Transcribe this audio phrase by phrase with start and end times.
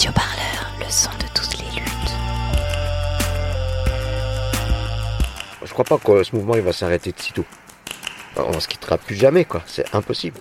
[0.00, 2.14] Radio Parleur, le son de toutes les luttes.
[5.62, 7.44] Je crois pas que ce mouvement il va s'arrêter de sitôt.
[8.34, 9.60] On se quittera plus jamais, quoi.
[9.66, 10.40] C'est impossible.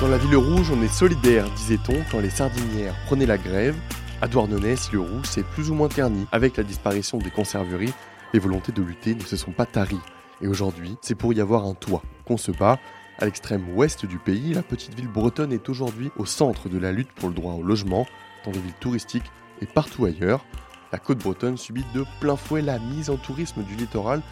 [0.00, 3.76] Dans la ville rouge, on est solidaire, disait-on, quand les sardinières prenaient la grève.
[4.20, 6.26] À Douarnenez, le rouge s'est plus ou moins terni.
[6.32, 7.94] Avec la disparition des conserveries,
[8.32, 10.00] les volontés de lutter ne se sont pas taries.
[10.42, 12.80] Et aujourd'hui, c'est pour y avoir un toit qu'on se bat.
[13.20, 16.92] À l'extrême ouest du pays, la petite ville bretonne est aujourd'hui au centre de la
[16.92, 18.06] lutte pour le droit au logement,
[18.44, 19.30] dans les villes touristiques
[19.60, 20.44] et partout ailleurs.
[20.92, 24.22] La côte bretonne subit de plein fouet la mise en tourisme du littoral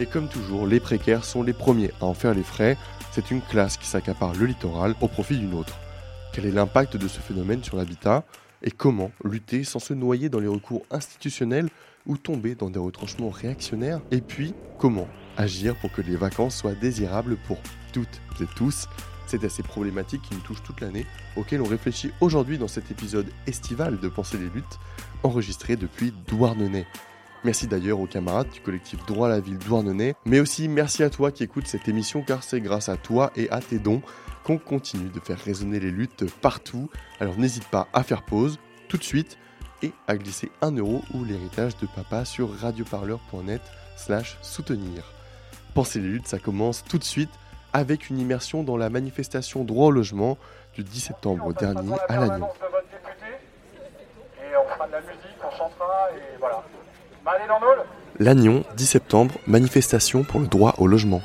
[0.00, 2.78] et comme toujours, les précaires sont les premiers à en faire les frais.
[3.12, 5.78] C'est une classe qui s'accapare le littoral au profit d'une autre.
[6.32, 8.24] Quel est l'impact de ce phénomène sur l'habitat
[8.62, 11.68] et comment lutter sans se noyer dans les recours institutionnels
[12.06, 14.00] ou tomber dans des retranchements réactionnaires?
[14.10, 17.58] Et puis, comment agir pour que les vacances soient désirables pour
[17.90, 18.88] toutes et tous
[19.30, 22.90] c'est à ces problématiques qui nous touchent toute l'année, auxquelles on réfléchit aujourd'hui dans cet
[22.90, 24.80] épisode estival de Penser les luttes,
[25.22, 26.84] enregistré depuis Douarnenez.
[27.44, 31.10] Merci d'ailleurs aux camarades du collectif Droit à la ville Douarnenez, mais aussi merci à
[31.10, 34.02] toi qui écoutes cette émission car c'est grâce à toi et à tes dons
[34.42, 36.90] qu'on continue de faire résonner les luttes partout.
[37.20, 39.38] Alors n'hésite pas à faire pause tout de suite
[39.82, 43.62] et à glisser 1 euro ou l'héritage de papa sur radioparleur.net
[43.96, 45.04] slash soutenir.
[45.72, 47.30] Penser les luttes, ça commence tout de suite
[47.72, 50.38] avec une immersion dans la manifestation droit au logement
[50.74, 52.48] du 10 septembre dernier à Lannion.
[58.18, 61.22] Lannion, 10 septembre, manifestation pour le droit au logement.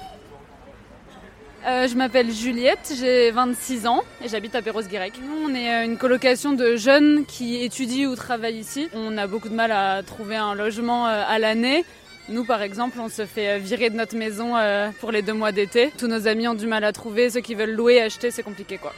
[1.67, 5.13] Euh, je m'appelle Juliette, j'ai 26 ans et j'habite à Perros-Guirec.
[5.19, 8.87] Nous, on est euh, une colocation de jeunes qui étudient ou travaillent ici.
[8.93, 11.83] On a beaucoup de mal à trouver un logement euh, à l'année.
[12.27, 14.53] Nous, par exemple, on se fait virer de notre maison
[14.99, 15.91] pour les deux mois d'été.
[15.97, 17.29] Tous nos amis ont du mal à trouver.
[17.29, 18.93] Ceux qui veulent louer, acheter, c'est compliqué, quoi.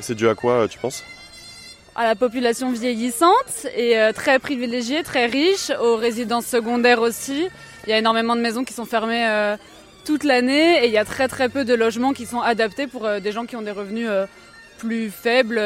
[0.00, 1.02] C'est dû à quoi, tu penses?
[1.96, 7.48] À la population vieillissante et très privilégiée, très riche, aux résidences secondaires aussi.
[7.86, 9.56] Il y a énormément de maisons qui sont fermées
[10.04, 13.08] toute l'année et il y a très très peu de logements qui sont adaptés pour
[13.20, 14.08] des gens qui ont des revenus
[14.78, 15.60] plus faibles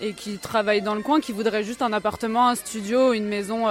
[0.00, 3.64] et qui travaillent dans le coin, qui voudraient juste un appartement, un studio, une maison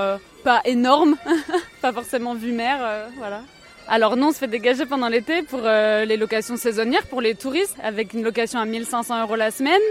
[0.44, 1.16] pas énorme,
[1.82, 2.80] pas forcément vue mer,
[3.18, 3.42] voilà.
[3.88, 7.76] Alors non, on se fait dégager pendant l'été pour les locations saisonnières, pour les touristes,
[7.84, 9.82] avec une location à 1500 euros la semaine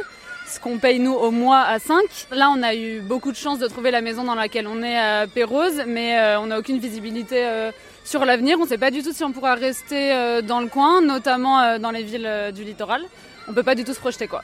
[0.46, 1.96] ce qu'on paye nous au mois à 5.
[2.30, 4.96] Là, on a eu beaucoup de chance de trouver la maison dans laquelle on est
[4.96, 7.70] à Pérose, mais on n'a aucune visibilité
[8.04, 8.56] sur l'avenir.
[8.58, 11.90] On ne sait pas du tout si on pourra rester dans le coin, notamment dans
[11.90, 13.02] les villes du littoral.
[13.48, 14.42] On peut pas du tout se projeter quoi.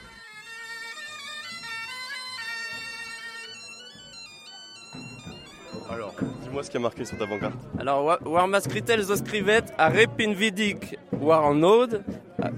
[6.53, 7.57] Dis-moi ce qui a marqué sur ta pancarte.
[7.79, 12.03] Alors, war mascritel zo scrivet a repin vidik war en ode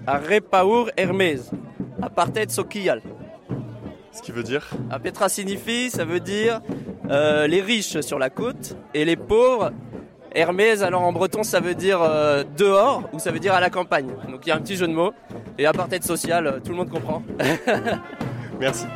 [0.06, 1.50] a repaur Hermès
[2.02, 3.02] apartheid sokial.
[4.12, 6.60] Ce qui veut dire A Petra signifie, ça veut dire
[7.10, 9.72] euh, les riches sur la côte et les pauvres.
[10.34, 13.70] Hermès, alors en breton, ça veut dire euh, dehors ou ça veut dire à la
[13.70, 14.10] campagne.
[14.30, 15.14] Donc il y a un petit jeu de mots.
[15.58, 17.24] Et apartheid social, euh, tout le monde comprend.
[18.60, 18.88] Merci.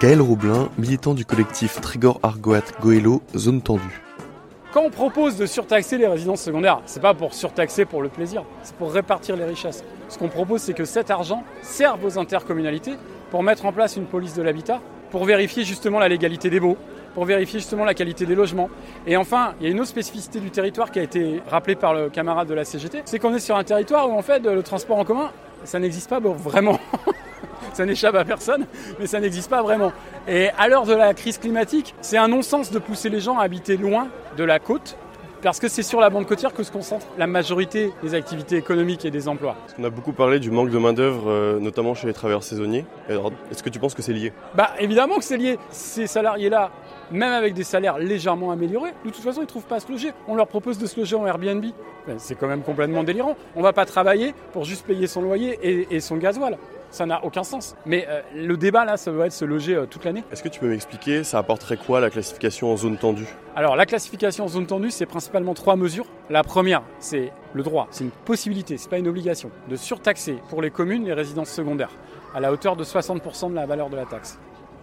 [0.00, 4.00] Gaël Roublin, militant du collectif Trigor Argoat Goelo, zone tendue.
[4.72, 8.44] Quand on propose de surtaxer les résidences secondaires, c'est pas pour surtaxer pour le plaisir,
[8.62, 9.84] c'est pour répartir les richesses.
[10.08, 12.94] Ce qu'on propose, c'est que cet argent serve aux intercommunalités
[13.30, 14.80] pour mettre en place une police de l'habitat,
[15.10, 16.78] pour vérifier justement la légalité des baux,
[17.12, 18.70] pour vérifier justement la qualité des logements.
[19.06, 21.92] Et enfin, il y a une autre spécificité du territoire qui a été rappelée par
[21.92, 24.62] le camarade de la CGT, c'est qu'on est sur un territoire où en fait le
[24.62, 25.30] transport en commun,
[25.64, 26.80] ça n'existe pas vraiment.
[27.80, 28.66] ça n'échappe à personne,
[28.98, 29.90] mais ça n'existe pas vraiment.
[30.28, 33.44] Et à l'heure de la crise climatique, c'est un non-sens de pousser les gens à
[33.44, 34.98] habiter loin de la côte,
[35.40, 39.06] parce que c'est sur la bande côtière que se concentre la majorité des activités économiques
[39.06, 39.56] et des emplois.
[39.78, 42.84] On a beaucoup parlé du manque de main-d'œuvre, notamment chez les travailleurs saisonniers.
[43.50, 44.34] Est-ce que tu penses que c'est lié?
[44.54, 45.58] Bah évidemment que c'est lié.
[45.70, 46.70] Ces salariés-là,
[47.10, 49.90] même avec des salaires légèrement améliorés, de toute façon, ils ne trouvent pas à se
[49.90, 50.10] loger.
[50.28, 51.64] On leur propose de se loger en Airbnb.
[52.18, 53.36] C'est quand même complètement délirant.
[53.56, 56.58] On ne va pas travailler pour juste payer son loyer et, et son gasoil.
[56.90, 57.76] Ça n'a aucun sens.
[57.86, 60.24] Mais euh, le débat là, ça doit être se loger euh, toute l'année.
[60.32, 63.26] Est-ce que tu peux m'expliquer, ça apporterait quoi la classification en zone tendue?
[63.54, 66.06] Alors la classification en zone tendue, c'est principalement trois mesures.
[66.28, 70.62] La première, c'est le droit, c'est une possibilité, c'est pas une obligation, de surtaxer pour
[70.62, 71.90] les communes les résidences secondaires
[72.34, 74.38] à la hauteur de 60% de la valeur de la taxe.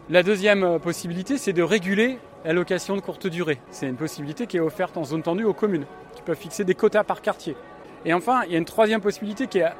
[0.09, 3.59] La deuxième euh, possibilité, c'est de réguler la location de courte durée.
[3.71, 6.75] C'est une possibilité qui est offerte en zone tendue aux communes, qui peuvent fixer des
[6.75, 7.57] quotas par quartier.
[8.06, 9.71] Et enfin, il y a une troisième possibilité qui est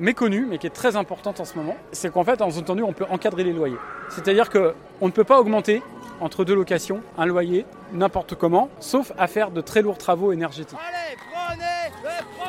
[0.00, 1.76] méconnue, mais qui est très importante en ce moment.
[1.92, 3.78] C'est qu'en fait, en zone on peut encadrer les loyers.
[4.08, 5.82] C'est-à-dire qu'on ne peut pas augmenter
[6.20, 10.78] entre deux locations un loyer n'importe comment, sauf à faire de très lourds travaux énergétiques.
[10.78, 12.39] Allez, prenez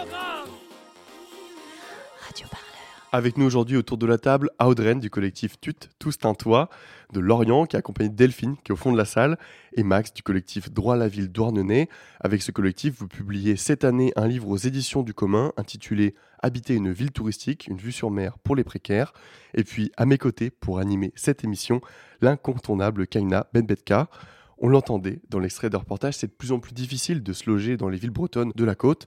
[3.13, 6.69] Avec nous aujourd'hui autour de la table, Audrey du collectif Tut, Tous un toit,
[7.11, 9.37] de Lorient qui est accompagné de Delphine qui est au fond de la salle,
[9.73, 11.89] et Max du collectif Droit à la ville Douarnenez.
[12.21, 16.73] Avec ce collectif, vous publiez cette année un livre aux éditions du commun intitulé Habiter
[16.73, 19.11] une ville touristique, une vue sur mer pour les précaires.
[19.55, 21.81] Et puis à mes côtés pour animer cette émission,
[22.21, 24.07] l'incontournable Kaina Benbetka.
[24.57, 27.75] On l'entendait dans l'extrait de reportage, c'est de plus en plus difficile de se loger
[27.75, 29.05] dans les villes bretonnes de la côte.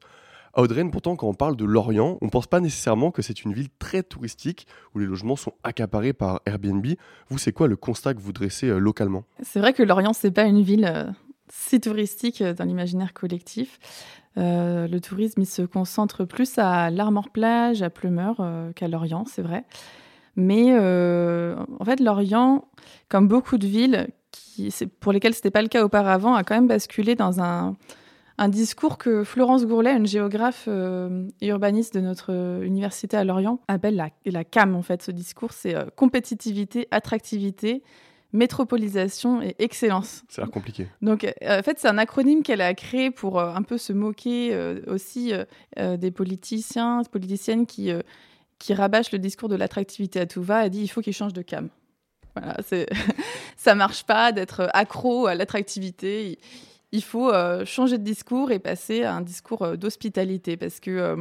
[0.56, 0.62] À
[0.92, 3.70] pourtant, quand on parle de Lorient, on ne pense pas nécessairement que c'est une ville
[3.80, 6.86] très touristique où les logements sont accaparés par Airbnb.
[7.28, 9.24] Vous, c'est quoi le constat que vous dressez euh, localement?
[9.42, 11.10] C'est vrai que Lorient, c'est pas une ville euh,
[11.48, 13.80] si touristique euh, dans l'imaginaire collectif.
[14.36, 19.64] Le tourisme, il se concentre plus à l'Armor-Plage, à Pleumeur qu'à Lorient, c'est vrai.
[20.34, 22.64] Mais en fait, Lorient,
[23.08, 24.08] comme beaucoup de villes
[24.98, 27.76] pour lesquelles ce n'était pas le cas auparavant, a quand même basculé dans un,
[28.38, 33.24] un discours que Florence Gourlet, une géographe euh, et urbaniste de notre euh, université à
[33.24, 34.74] Lorient, appelle la, la CAM.
[34.74, 37.82] En fait, ce discours, c'est euh, compétitivité, attractivité,
[38.34, 40.24] métropolisation et excellence.
[40.28, 40.88] Ça a l'air compliqué.
[41.00, 43.92] Donc, euh, en fait, c'est un acronyme qu'elle a créé pour euh, un peu se
[43.92, 45.44] moquer euh, aussi euh,
[45.78, 48.00] euh, des politiciens, politiciennes qui, euh,
[48.58, 50.64] qui rabâchent le discours de l'attractivité à tout va.
[50.64, 51.68] Elle dit il faut qu'ils changent de cam.
[52.34, 52.56] Voilà,
[53.56, 56.30] ça marche pas d'être accro à l'attractivité.
[56.32, 56.38] Il,
[56.94, 60.90] il faut euh, changer de discours et passer à un discours euh, d'hospitalité parce que
[60.92, 61.16] euh,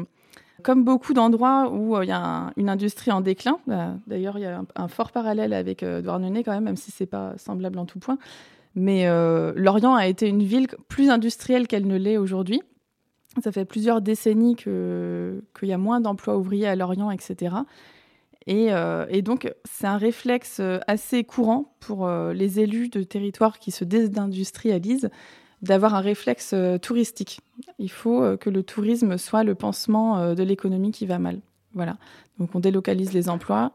[0.61, 4.41] comme beaucoup d'endroits où il y a un- une industrie en déclin, bah, d'ailleurs il
[4.41, 7.85] y a un, fort parallèle avec Douarnenez quand même, même si c'est pas semblable en
[7.85, 8.17] tout point.
[8.75, 9.05] Mais
[9.55, 12.61] Lorient a été une ville plus industrielle qu'elle ne l'est aujourd'hui.
[13.43, 17.55] Ça fait plusieurs décennies que- qu'il y a moins d'emplois ouvriers à Lorient, etc.
[18.47, 25.09] Et, donc, c'est un réflexe assez courant pour les élus de territoires qui se désindustrialisent
[25.63, 27.39] d'avoir un réflexe euh, touristique.
[27.79, 31.39] Il faut euh, que le tourisme soit le pansement euh, de l'économie qui va mal.
[31.73, 31.97] Voilà.
[32.37, 33.71] Donc, on délocalise les emplois.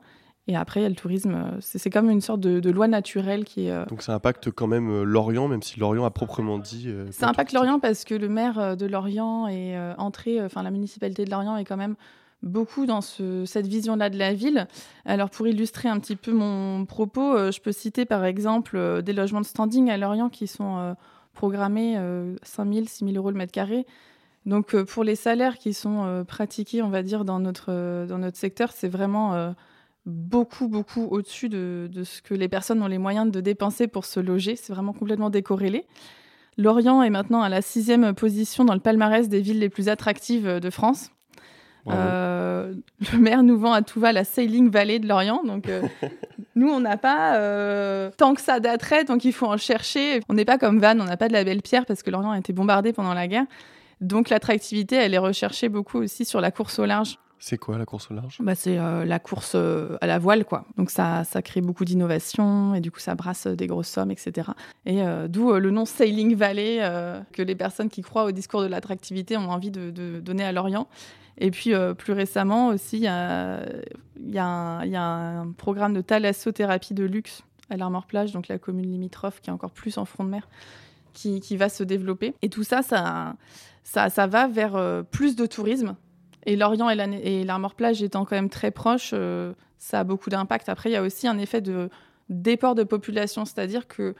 [0.46, 1.58] Et après, il y a le tourisme.
[1.60, 4.66] C'est comme une sorte de, de loi naturelle qui est, euh, Donc ça impacte quand
[4.66, 6.84] même Lorient, même si Lorient a proprement dit.
[6.86, 10.70] euh, ça impacte Lorient parce que le maire de Lorient est euh, entré, enfin la
[10.70, 11.96] municipalité de Lorient est quand même
[12.42, 14.68] beaucoup dans ce- cette vision-là de la ville.
[15.04, 19.40] Alors pour illustrer un petit peu mon propos, je peux citer par exemple des logements
[19.42, 20.94] de standing à Lorient qui sont
[21.38, 23.86] programmés euh, 5 000, 6 000 euros le mètre carré.
[24.44, 28.06] Donc euh, pour les salaires qui sont euh, pratiqués, on va dire, dans notre, euh,
[28.06, 29.54] dans notre secteur, c'est vraiment
[30.06, 34.04] beaucoup, beaucoup au-dessus de, de ce que les personnes ont les moyens de dépenser pour
[34.04, 34.56] se loger.
[34.56, 35.86] C'est vraiment complètement décorrélé.
[36.56, 40.48] Lorient est maintenant à la sixième position dans le palmarès des villes les plus attractives
[40.48, 41.10] de France.
[41.90, 42.74] Euh,
[43.12, 45.42] le maire nous vend à tout va la Sailing Valley de Lorient.
[45.44, 45.82] Donc, euh,
[46.54, 50.20] nous, on n'a pas euh, tant que ça d'attrait, donc il faut en chercher.
[50.28, 52.32] On n'est pas comme Vannes, on n'a pas de la belle pierre parce que Lorient
[52.32, 53.46] a été bombardé pendant la guerre.
[54.00, 57.18] Donc, l'attractivité, elle est recherchée beaucoup aussi sur la course au large.
[57.40, 58.38] C'est quoi la course au large?
[58.40, 60.64] Bah, c'est euh, la course euh, à la voile, quoi.
[60.76, 64.10] Donc ça, ça crée beaucoup d'innovation et du coup ça brasse euh, des grosses sommes,
[64.10, 64.50] etc.
[64.86, 66.78] Et d'où le nom Sailing Valley
[67.32, 70.88] que les personnes qui croient au discours de l'attractivité ont envie de, donner à Lorient.
[71.36, 77.04] Et puis plus récemment aussi, il y y y a un programme de thalassothérapie de
[77.04, 80.48] luxe à l'Armor-Plage, donc la commune limitrophe qui est encore plus en front de mer,
[81.12, 82.34] qui, qui va se développer.
[82.40, 83.36] Et tout ça, ça,
[83.84, 85.94] ça, ça va vers plus de tourisme.
[86.48, 90.30] Et Lorient et la- et l'Armor-Plage étant quand même très proches, euh, ça a beaucoup
[90.30, 90.70] d'impact.
[90.70, 91.90] Après, il y a aussi un effet de
[92.30, 94.14] déport de population, c'est-à-dire que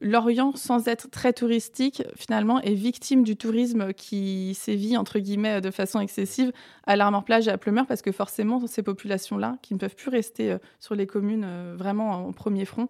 [0.00, 5.70] Lorient, sans être très touristique, finalement, est victime du tourisme qui sévit, entre guillemets, de
[5.70, 6.52] façon excessive
[6.86, 10.52] à l'Armor-Plage et à Pleumeur, parce que forcément, ces populations-là, qui ne peuvent plus rester
[10.52, 12.88] euh, sur les communes euh, vraiment en premier front,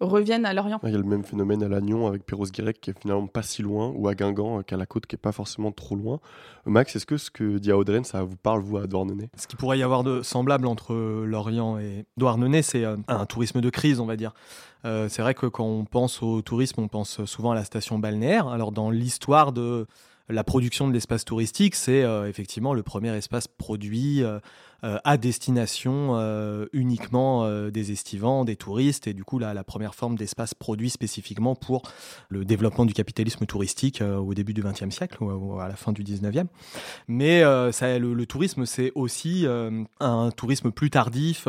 [0.00, 0.80] reviennent à Lorient.
[0.82, 3.62] Il y a le même phénomène à Lannion avec Perros-Guirec qui est finalement pas si
[3.62, 6.20] loin, ou à Guingamp euh, qu'à la côte qui est pas forcément trop loin.
[6.66, 9.30] Euh, Max, est-ce que ce que dit Audreyne, ça vous parle, vous, à Douarnenez?
[9.36, 13.60] Ce qui pourrait y avoir de semblable entre Lorient et Douarnenez, c'est euh, un tourisme
[13.60, 14.32] de crise, on va dire.
[14.84, 17.98] Euh, c'est vrai que quand on pense au tourisme, on pense souvent à la station
[17.98, 18.48] balnéaire.
[18.48, 19.86] Alors dans l'histoire de
[20.30, 24.38] la production de l'espace touristique, c'est euh, effectivement le premier espace produit euh,
[24.82, 26.18] à destination
[26.72, 31.54] uniquement des estivants, des touristes, et du coup là, la première forme d'espace produit spécifiquement
[31.54, 31.82] pour
[32.28, 36.02] le développement du capitalisme touristique au début du XXe siècle ou à la fin du
[36.02, 36.46] XIXe.
[37.08, 39.46] Mais ça, le, tourisme, c'est aussi
[40.00, 41.46] un tourisme plus tardif,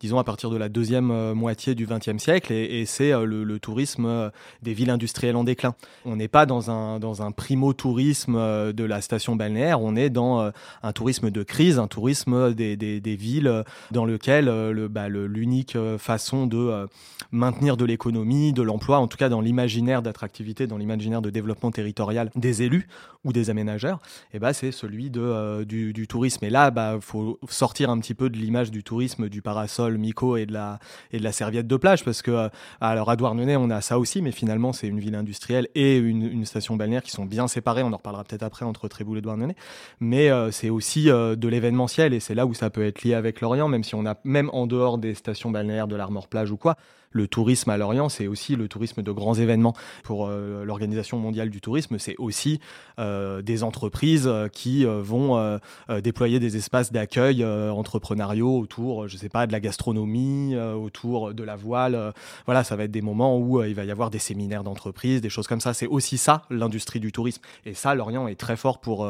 [0.00, 4.30] disons à partir de la deuxième moitié du XXe siècle, et, c'est le, tourisme
[4.62, 5.74] des villes industrielles en déclin.
[6.04, 10.50] On n'est pas dans un, dans un primo-tourisme de la station balnéaire, on est dans
[10.82, 14.46] un tourisme de crise, un tourisme des, villes dans lequel
[14.90, 16.86] bah, l'unique façon de
[17.30, 21.70] maintenir de l'économie, de l'emploi, en tout cas dans l'imaginaire d'attractivité, dans l'imaginaire de développement
[21.70, 22.88] territorial des élus
[23.24, 24.00] ou des aménageurs,
[24.32, 26.44] et eh bah, c'est celui de, du, tourisme.
[26.44, 29.96] Et là, il bah, faut sortir un petit peu de l'image du tourisme, du parasol,
[29.98, 30.80] Mico et de la,
[31.12, 34.22] et de la serviette de plage, parce que alors à Douarnenez, on a ça aussi,
[34.22, 37.82] mais finalement, c'est une ville industrielle et une, une, station balnéaire qui sont bien séparées.
[37.82, 39.56] On en reparlera peut-être après entre Tréboul et Douarnenez.
[40.00, 43.14] Mais euh, c'est aussi euh, de l'événementiel et c'est là où ça peut être lié
[43.14, 46.50] avec l'Orient, même si on a, même en dehors des stations balnéaires de l'Armor Plage
[46.50, 46.76] ou quoi,
[47.12, 49.74] le tourisme à Lorient, c'est aussi le tourisme de grands événements.
[50.02, 52.60] Pour euh, l'Organisation mondiale du tourisme, c'est aussi
[52.98, 55.58] euh, des entreprises euh, qui vont
[56.02, 61.56] déployer des espaces d'accueil entrepreneuriaux autour, je sais pas, de la gastronomie, autour de la
[61.56, 62.12] voile.
[62.46, 65.28] voilà, ça va être des moments où il va y avoir des séminaires d'entreprise, des
[65.28, 65.74] choses comme ça.
[65.74, 67.42] C'est aussi ça, l'industrie du tourisme.
[67.66, 69.06] Et ça, Lorient est très fort pour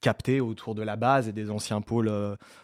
[0.00, 2.10] capter autour de la base et des anciens pôles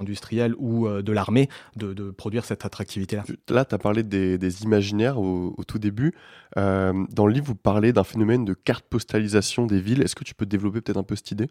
[0.00, 3.24] industriels ou de l'armée de, produire cette attractivité-là.
[3.48, 4.79] Là, tu as parlé des, des images
[5.18, 6.14] au, tout début.
[6.56, 10.02] Euh, dans le livre, vous parlez d'un phénomène de carte postalisation des villes.
[10.02, 11.48] Est-ce que tu peux développer peut-être un peu cette idée?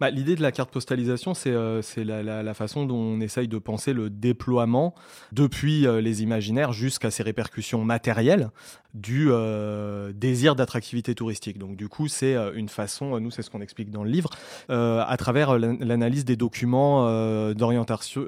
[0.00, 3.92] Bah, L'idée de la carte postalisation, c'est euh, la, façon dont on essaye de penser
[3.92, 4.94] le déploiement
[5.32, 8.50] depuis euh, les imaginaires jusqu'à ses répercussions matérielles
[8.94, 11.58] du euh, désir d'attractivité touristique.
[11.58, 14.28] Donc du coup, c'est une façon, nous c'est ce qu'on explique dans le livre,
[14.68, 17.06] à travers l'analyse des documents
[17.54, 18.20] d'orientation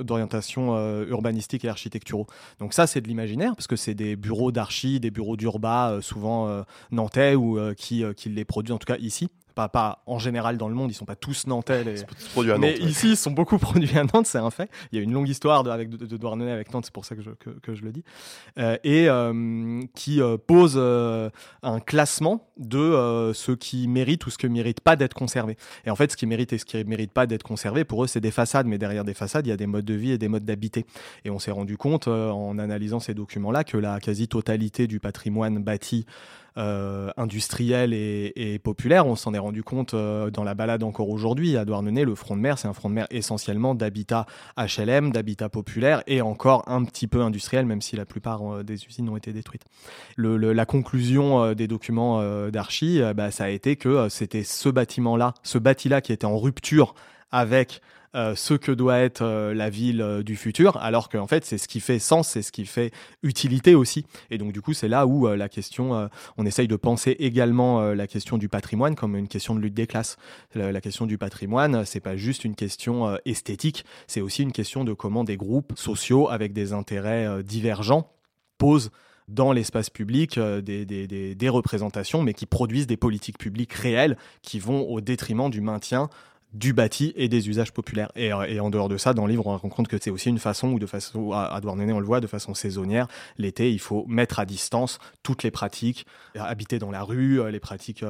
[1.04, 2.26] urbanistique et architecturaux.
[2.60, 6.64] Donc ça, c'est de l'imaginaire, parce que c'est des bureaux d'archi, des bureaux d'urba, souvent
[6.90, 10.74] nantais, ou qui, qui les produisent, en tout cas ici, pas, en général dans le
[10.74, 11.84] monde, ils sont pas tous nantais.
[12.58, 14.70] mais ici, ils sont beaucoup produits à Nantes, c'est un fait.
[14.92, 17.14] Il y a une longue histoire de, avec, de, Douarnenez avec Nantes, c'est pour ça
[17.14, 18.04] que je, que, je le dis.
[18.58, 24.46] Euh, et euh, qui euh, pose un classement de ce qui mérite ou ce qui
[24.46, 25.56] ne mérite pas d'être conservé.
[25.84, 28.04] Et en fait, ce qui mérite et ce qui ne mérite pas d'être conservé, pour
[28.04, 28.66] eux, c'est des façades.
[28.66, 30.86] Mais derrière des façades, il y a des modes de vie et des modes d'habiter.
[31.24, 36.06] Et on s'est rendu compte, en analysant ces documents-là, que la quasi-totalité du patrimoine bâti
[36.56, 39.06] euh, industriel et, populaire.
[39.06, 41.56] On s'en est rendu compte euh, dans la balade encore aujourd'hui.
[41.56, 45.48] À Douarnenez, le front de mer, c'est un front de mer essentiellement d'habitat HLM, d'habitat
[45.48, 49.16] populaire et encore un petit peu industriel, même si la plupart euh, des usines ont
[49.16, 49.64] été détruites.
[50.16, 56.00] la conclusion des documents d'archi, bah, ça a été que c'était ce bâtiment-là, ce bâti-là
[56.00, 56.94] qui était en rupture
[57.32, 57.80] avec
[58.14, 61.58] euh, ce que doit être euh, la ville euh, du futur, alors qu'en fait c'est
[61.58, 62.92] ce qui fait sens, c'est ce qui fait
[63.24, 64.06] utilité aussi.
[64.30, 68.06] Et donc du coup c'est là où la question, on essaye de penser également la
[68.06, 70.16] question du patrimoine comme une question de lutte des classes.
[70.54, 74.92] La, question du patrimoine, c'est pas juste une question esthétique, c'est aussi une question de
[74.92, 78.10] comment des groupes sociaux avec des intérêts divergents
[78.58, 78.90] posent
[79.28, 85.00] dans l'espace public des, représentations, mais qui produisent des politiques publiques réelles qui vont au
[85.00, 86.10] détriment du maintien
[86.54, 88.10] du bâti et des usages populaires.
[88.14, 90.28] Et, euh, et, en dehors de ça, dans le livre, on compte que c'est aussi
[90.28, 93.08] une façon, ou de façon, à, Douarnenez, on le voit, de façon saisonnière.
[93.38, 96.06] L'été, il faut mettre à distance toutes les pratiques,
[96.36, 98.04] euh, habiter dans la rue, euh, les pratiques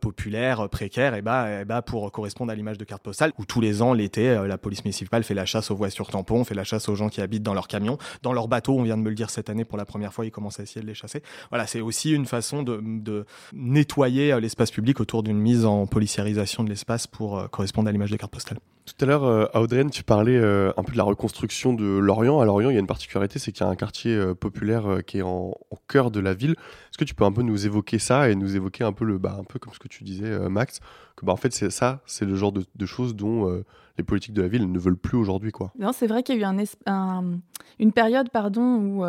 [0.00, 3.60] populaires, précaires, et bah, et bah, pour correspondre à l'image de carte postale, où tous
[3.60, 6.88] les ans, l'été, la police municipale fait la chasse aux voitures tampons, fait la chasse
[6.88, 9.14] aux gens qui habitent dans leurs camions, dans leurs bateaux, on vient de me le
[9.14, 11.22] dire cette année pour la première fois, ils commencent à essayer de les chasser.
[11.50, 16.64] Voilà, c'est aussi une façon de, de nettoyer l'espace public autour d'une mise en policiarisation
[16.64, 18.58] de l'espace pour correspondre à l'image des cartes postales.
[18.84, 22.40] Tout à l'heure, euh, Audrey, tu parlais euh, un peu de la reconstruction de Lorient.
[22.40, 24.98] À Lorient, il y a une particularité, c'est qu'il y a un quartier euh, populaire
[25.06, 26.52] qui est en, au cœur de la ville.
[26.52, 29.16] Est-ce que tu peux un peu nous évoquer ça et nous évoquer un peu le,
[29.16, 30.80] bah, un peu comme ce que tu disais, Max,
[31.16, 33.64] que bah, en fait c'est ça, c'est le genre de, de choses dont
[33.96, 35.72] les politiques de la ville ne veulent plus aujourd'hui, quoi.
[35.78, 37.40] Non, c'est vrai qu'il y a eu un, un,
[37.78, 39.04] une période, pardon, où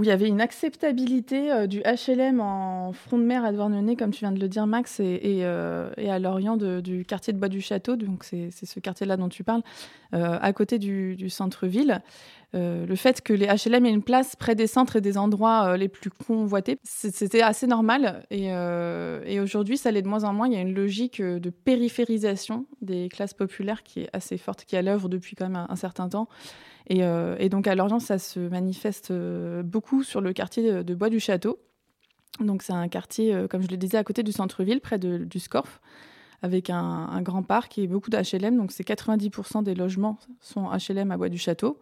[0.00, 3.96] où il y avait une acceptabilité euh, du HLM en front de mer à Douarnenez,
[3.96, 7.50] comme tu viens de le dire, Max, et, euh, à l'orient du quartier de Bois
[7.50, 9.60] du Château, donc c'est ce quartier-là dont tu parles,
[10.14, 12.00] euh, à côté du, centre-ville.
[12.54, 15.88] le fait que les HLM aient une place près des centres et des endroits les
[15.88, 18.24] plus convoités, c'était assez normal.
[18.30, 20.48] Et, et aujourd'hui, ça l'est de moins en moins.
[20.48, 24.76] Il y a une logique de périphérisation des classes populaires qui est assez forte, qui
[24.76, 26.26] est à l'œuvre depuis quand même un certain temps.
[26.90, 31.10] Euh, et, donc à Lorient, ça se manifeste euh, beaucoup sur le quartier de Bois
[31.10, 31.58] du Château.
[32.40, 35.38] Donc c'est un quartier, euh, comme je le disais, à côté du centre-ville, près du
[35.38, 35.80] Scorf.
[36.42, 38.56] avec un, grand parc et beaucoup d'HLM.
[38.56, 41.78] Donc c'est 90% des logements sont HLM à Bois du Château.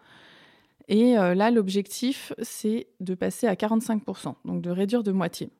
[0.88, 5.50] Et là, l'objectif, c'est de passer à 45%, donc de réduire de moitié.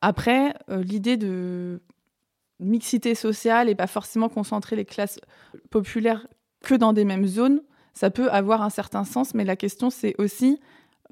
[0.00, 1.82] Après, l'idée de
[2.58, 5.20] mixité sociale et pas forcément concentrer les classes
[5.68, 6.26] populaires
[6.62, 7.60] que dans des mêmes zones,
[7.96, 10.60] ça peut avoir un certain sens, mais la question c'est aussi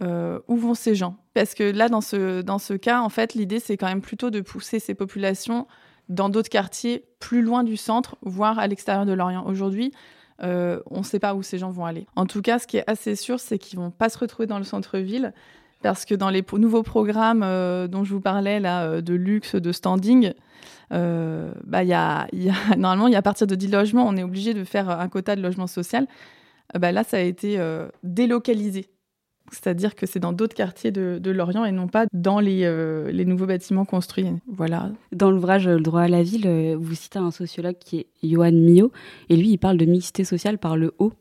[0.02, 1.16] euh, où vont ces gens?
[1.32, 4.30] Parce que là, dans ce, dans ce cas, en fait, l'idée c'est quand même plutôt
[4.30, 5.66] de pousser ces populations
[6.10, 9.46] dans d'autres quartiers plus loin du centre, voire à l'extérieur de Lorient.
[9.46, 9.92] Aujourd'hui,
[10.42, 12.06] euh, on ne sait pas où ces gens vont aller.
[12.16, 14.58] En tout cas, ce qui est assez sûr, c'est qu'ils vont pas se retrouver dans
[14.58, 15.32] le centre-ville
[15.80, 19.72] parce que dans les nouveaux programmes euh, dont je vous parlais là, de luxe, de
[19.72, 20.34] standing,
[20.90, 22.28] bah, y y a,
[22.76, 25.34] normalement, y a à partir de 10 logements, on est obligé de faire un quota
[25.34, 26.06] de logement social.
[26.74, 28.86] Euh, bah, là, ça a été euh, délocalisé.
[29.52, 32.62] C'est-à-dire que c'est dans d'autres quartiers de, de, Lorient et non pas dans les,
[33.12, 34.26] les, nouveaux bâtiments construits.
[34.48, 34.90] Voilà.
[35.12, 38.90] Dans l'ouvrage Le droit à la ville, vous citez un sociologue qui est Johan Millot,
[39.28, 41.12] et lui, il parle de mixité sociale par le haut.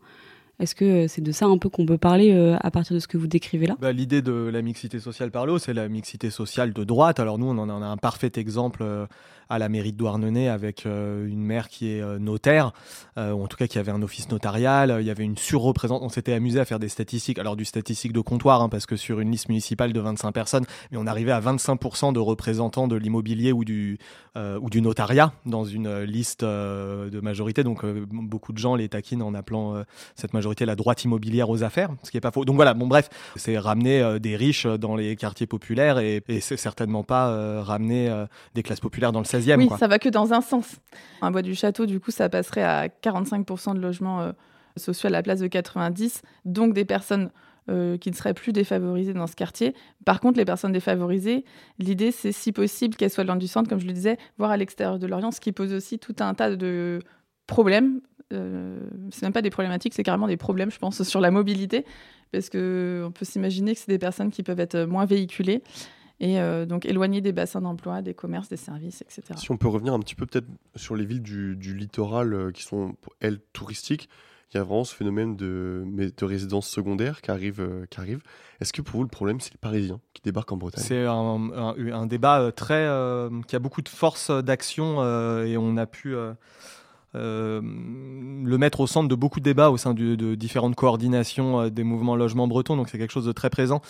[0.60, 3.08] Est-ce que c'est de ça un peu qu'on peut parler euh, à partir de ce
[3.08, 3.76] que vous décrivez là?
[3.82, 7.20] Bah, L'idée de la mixité sociale par le haut, c'est la mixité sociale de droite.
[7.20, 9.08] Alors nous, on en a un parfait exemple euh,
[9.50, 12.72] à la mairie de Douarnenez avec euh, une maire qui est notaire,
[13.18, 14.98] ou en tout cas qui avait un office notarial.
[15.00, 16.06] Il y avait une surreprésentation.
[16.06, 18.96] On s'était amusé à faire des statistiques, alors du statistique de comptoir, hein, parce que
[18.96, 22.96] sur une liste municipale de 25 personnes, mais on arrivait à 25% de représentants de
[22.96, 23.98] l'immobilier ou du,
[24.36, 27.64] ou du notariat dans une liste de majorité.
[27.64, 29.84] Donc beaucoup de gens les taquinent en appelant
[30.16, 32.46] cette majorité la droite immobilière aux affaires, ce qui est pas faux.
[32.46, 36.58] Donc voilà, bon bref, c'est ramener euh, des riches dans les quartiers populaires et, c'est
[36.58, 39.58] certainement pas euh, ramener euh, des classes populaires dans le 16e.
[39.58, 40.76] Oui, ça va que dans un sens.
[41.22, 44.32] Un bois du château, du coup, ça passerait à 45% de logements
[44.78, 47.30] sociaux à la place de 90, donc des personnes
[47.68, 49.74] qui ne seraient plus défavorisées dans ce quartier.
[50.06, 51.46] Par contre, les personnes défavorisées,
[51.80, 54.58] l'idée, c'est si possible qu'elles soient loin du centre, comme je le disais, voire à
[54.58, 57.00] l'extérieur de l'Orient, ce qui pose aussi tout un tas de
[57.48, 58.02] problèmes
[58.32, 58.80] euh,
[59.12, 61.86] c'est même pas des problématiques, c'est carrément des problèmes, je pense, sur la mobilité,
[62.32, 65.62] parce que on peut s'imaginer que c'est des personnes qui peuvent être moins véhiculées
[66.20, 69.24] et euh, donc éloignées des bassins d'emploi, des commerces, des services, etc.
[69.38, 72.64] Si on peut revenir un petit peu peut-être sur les villes du, littoral euh, qui
[72.64, 74.10] sont, elles, touristiques,
[74.54, 75.84] il y a vraiment ce phénomène de,
[76.16, 77.68] de résidence secondaire qui arrive.
[77.90, 78.22] qui arrive.
[78.62, 80.84] Est-ce que pour vous, le problème, c'est les Parisiens qui débarquent en Bretagne?
[80.84, 82.88] C'est un, un, débat très,
[83.48, 85.04] qui a beaucoup de force d'action
[85.44, 86.16] et on a pu
[87.16, 91.70] euh, le mettre au centre de beaucoup de débats au sein de, différentes coordinations euh,
[91.70, 93.82] des mouvements logement bretons, donc c'est quelque chose de très présent.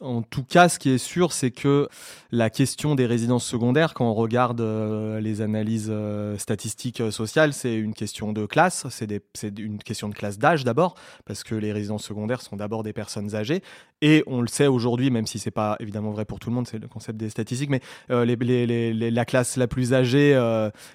[0.00, 1.88] En tout cas, ce qui est sûr, c'est que
[2.30, 5.92] la question des résidences secondaires, quand on regarde euh, les analyses
[6.38, 9.10] statistiques sociales, c'est une question de classe, c'est
[9.58, 13.34] une question de classe d'âge d'abord, parce que les résidences secondaires sont d'abord des personnes
[13.34, 13.62] âgées,
[14.02, 16.66] et on le sait aujourd'hui, même si c'est pas évidemment vrai pour tout le monde,
[16.66, 20.32] c'est le concept des statistiques, mais la classe la plus âgée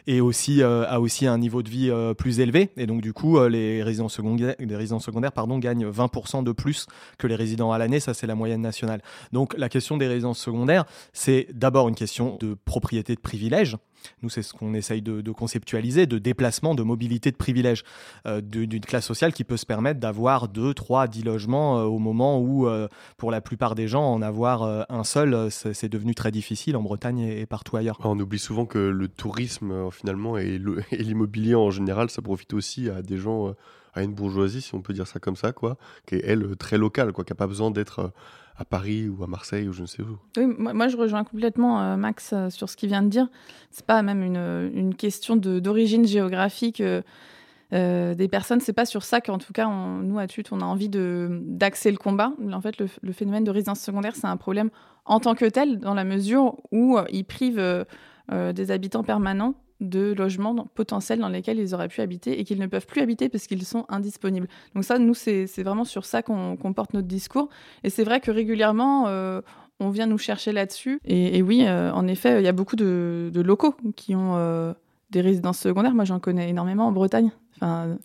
[0.07, 2.69] est aussi, a aussi un niveau de vie euh, plus élevé.
[2.77, 6.51] Et donc, du coup, euh, les résidents secondaires, les résidents secondaires pardon, gagnent 20% de
[6.53, 6.87] plus
[7.17, 7.99] que les résidents à l'année.
[7.99, 9.01] Ça, c'est la moyenne nationale.
[9.33, 13.77] Donc, la question des résidences secondaires, c'est d'abord une question de propriété de privilège.
[14.21, 17.83] Nous, c'est ce qu'on essaye de, conceptualiser, de déplacement, de mobilité de privilèges
[18.25, 21.99] euh, d'une classe sociale qui peut se permettre d'avoir 2, 3, 10 logements euh, au
[21.99, 22.87] moment où, euh,
[23.17, 27.19] pour la plupart des gens, en avoir un seul, c'est devenu très difficile en Bretagne
[27.19, 27.97] et, partout ailleurs.
[28.03, 30.59] On oublie souvent que le tourisme, finalement, et
[30.91, 33.53] l'immobilier en général, ça profite aussi à des gens
[33.93, 36.77] à une bourgeoisie, si on peut dire ça comme ça, quoi, qui est elle très
[36.77, 38.13] locale, quoi, qui n'a pas besoin d'être
[38.61, 40.17] à Paris ou à Marseille ou je ne sais où.
[40.37, 43.27] Oui, moi, je rejoins complètement euh, Max euh, sur ce qu'il vient de dire.
[43.71, 48.59] C'est pas même une, une question d'origine géographique euh, des personnes.
[48.59, 51.97] C'est pas sur ça qu'en tout cas, nous à TUT, on a envie d'axer le
[51.97, 52.33] combat.
[52.51, 54.69] En fait, le, phénomène de résidence secondaire, c'est un problème
[55.05, 57.85] en tant que tel, dans la mesure où il prive
[58.29, 62.67] des habitants permanents de logements potentiels dans lesquels ils auraient pu habiter et qu'ils ne
[62.67, 64.47] peuvent plus habiter parce qu'ils sont indisponibles.
[64.75, 67.49] Donc ça, nous, c'est vraiment sur ça qu'on porte notre discours.
[67.83, 69.41] Et c'est vrai que régulièrement, euh,
[69.79, 71.01] on vient nous chercher là-dessus.
[71.03, 74.73] Et, oui, euh, en effet, il y a beaucoup de, locaux qui ont euh,
[75.09, 75.95] des résidences secondaires.
[75.95, 77.31] Moi, j'en connais énormément en Bretagne.
[77.55, 77.97] Enfin,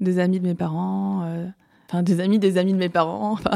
[0.00, 1.24] des amis de mes parents,
[1.88, 3.38] enfin, des amis des amis de mes parents.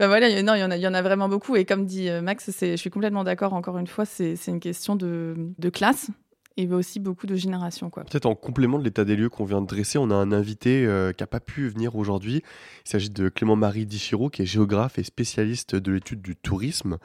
[0.00, 1.54] Ben voilà, il y, en a, y en a vraiment beaucoup.
[1.54, 5.68] Et comme dit Max, je suis complètement d'accord, encore une fois, c'est une question de
[5.72, 6.10] classe
[6.56, 7.90] et aussi beaucoup de générations.
[7.90, 10.86] Peut-être en complément de l'état des lieux qu'on vient de dresser, on a un invité
[10.86, 12.42] euh, qui n'a pas pu venir aujourd'hui.
[12.86, 16.98] Il s'agit de Clément-Marie Dichiro, qui est géographe et spécialiste de l'étude du tourisme.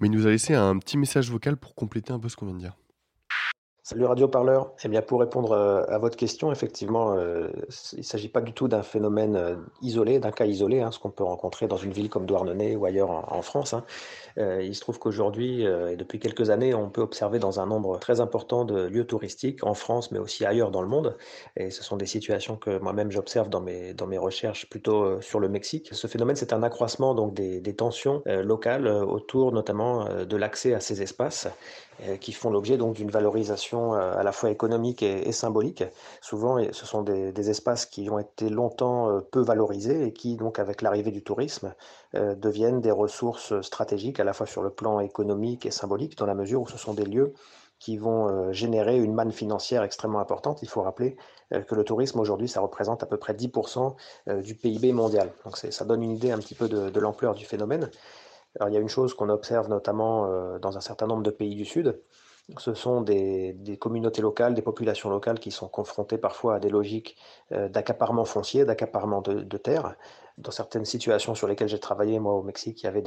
[0.00, 2.46] Mais il nous a laissé un petit message vocal pour compléter un peu ce qu'on
[2.46, 2.76] vient de dire.
[3.88, 4.72] Salut Radio Parleur.
[4.82, 7.46] Eh bien, pour répondre euh, à votre question, effectivement, euh,
[7.92, 10.98] il ne s'agit pas du tout d'un phénomène euh, isolé, d'un cas isolé, hein, ce
[10.98, 13.74] qu'on peut rencontrer dans une ville comme Douarnenez ou ailleurs en, France.
[13.74, 13.84] Hein.
[14.36, 18.20] il se trouve qu'aujourd'hui, et depuis quelques années, on peut observer dans un nombre très
[18.20, 21.16] important de lieux touristiques en France, mais aussi ailleurs dans le monde.
[21.56, 25.38] Et ce sont des situations que moi-même j'observe dans mes, dans mes recherches plutôt sur
[25.38, 25.90] le Mexique.
[25.92, 30.80] Ce phénomène, c'est un accroissement donc, des, des tensions locales autour notamment de l'accès à
[30.80, 31.46] ces espaces
[32.20, 35.84] qui font l'objet donc d'une valorisation euh, à la fois économique et, symbolique.
[36.20, 40.58] Souvent, ce sont des, espaces qui ont été longtemps euh, peu valorisés et qui, donc,
[40.58, 41.74] avec l'arrivée du tourisme,
[42.14, 46.26] euh, deviennent des ressources stratégiques à la fois sur le plan économique et symbolique, dans
[46.26, 47.34] la mesure où ce sont des lieux
[47.78, 50.62] qui vont générer une manne financière extrêmement importante.
[50.62, 51.18] Il faut rappeler
[51.50, 53.94] que le tourisme aujourd'hui, ça représente à peu près 10%
[54.40, 55.30] du PIB mondial.
[55.44, 57.90] Donc ça donne une idée un petit peu de l'ampleur du phénomène.
[58.66, 61.64] Il y a une chose qu'on observe notamment dans un certain nombre de pays du
[61.64, 62.00] Sud,
[62.58, 67.16] ce sont des, communautés locales, des populations locales qui sont confrontées parfois à des logiques
[67.52, 69.96] euh, d'accaparement foncier, d'accaparement de, de terres,
[70.38, 73.02] dans certaines situations sur lesquelles j'ai travaillé, moi, au Mexique, il y avait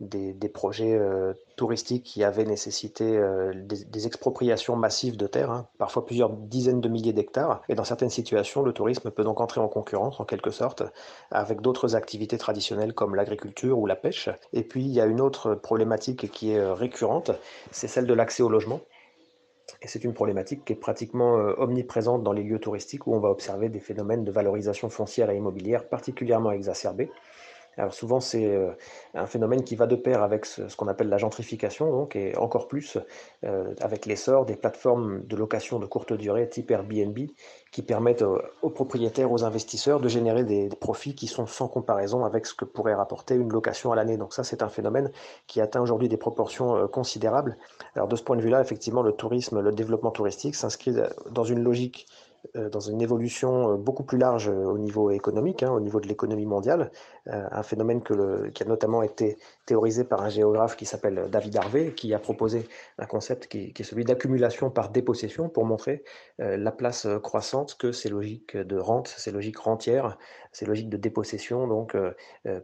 [0.00, 6.04] des, projets euh, touristiques qui avaient nécessité euh, des, expropriations massives de terres, hein, parfois
[6.04, 7.62] plusieurs dizaines de milliers d'hectares.
[7.68, 10.82] Et dans certaines situations, le tourisme peut donc entrer en concurrence, en quelque sorte,
[11.30, 14.28] avec d'autres activités traditionnelles comme l'agriculture ou la pêche.
[14.52, 17.30] Et puis, il y a une autre problématique qui est euh, récurrente,
[17.70, 18.80] c'est celle de l'accès au logement.
[19.82, 23.20] Et c'est une problématique qui est pratiquement euh, omniprésente dans les lieux touristiques où on
[23.20, 27.10] va observer des phénomènes de valorisation foncière et immobilière particulièrement exacerbés.
[27.78, 28.72] Alors souvent, c'est euh,
[29.14, 32.68] un phénomène qui va de pair avec ce, qu'on appelle la gentrification, donc, et encore
[32.68, 32.96] plus
[33.44, 37.18] euh, avec l'essor des plateformes de location de courte durée type Airbnb,
[37.70, 38.24] qui permettent
[38.62, 42.64] aux, propriétaires, aux investisseurs de générer des, profits qui sont sans comparaison avec ce que
[42.64, 44.16] pourrait rapporter une location à l'année.
[44.16, 45.10] Donc ça, c'est un phénomène
[45.46, 47.58] qui atteint aujourd'hui des proportions euh, considérables.
[47.94, 50.94] Alors de ce point de vue-là, effectivement, le tourisme, le développement touristique s'inscrit
[51.30, 52.06] dans une logique
[52.54, 56.08] dans une évolution euh, beaucoup plus large euh, au niveau économique, hein, au niveau de
[56.08, 56.90] l'économie mondiale,
[57.28, 62.14] un phénomène qui a notamment été théorisé par un géographe qui s'appelle David Harvey, qui
[62.14, 66.04] a proposé un concept qui, est celui d'accumulation par dépossession pour montrer
[66.38, 70.18] la place croissante que ces logiques de rente, ces logiques rentières,
[70.52, 71.96] ces logiques de dépossession donc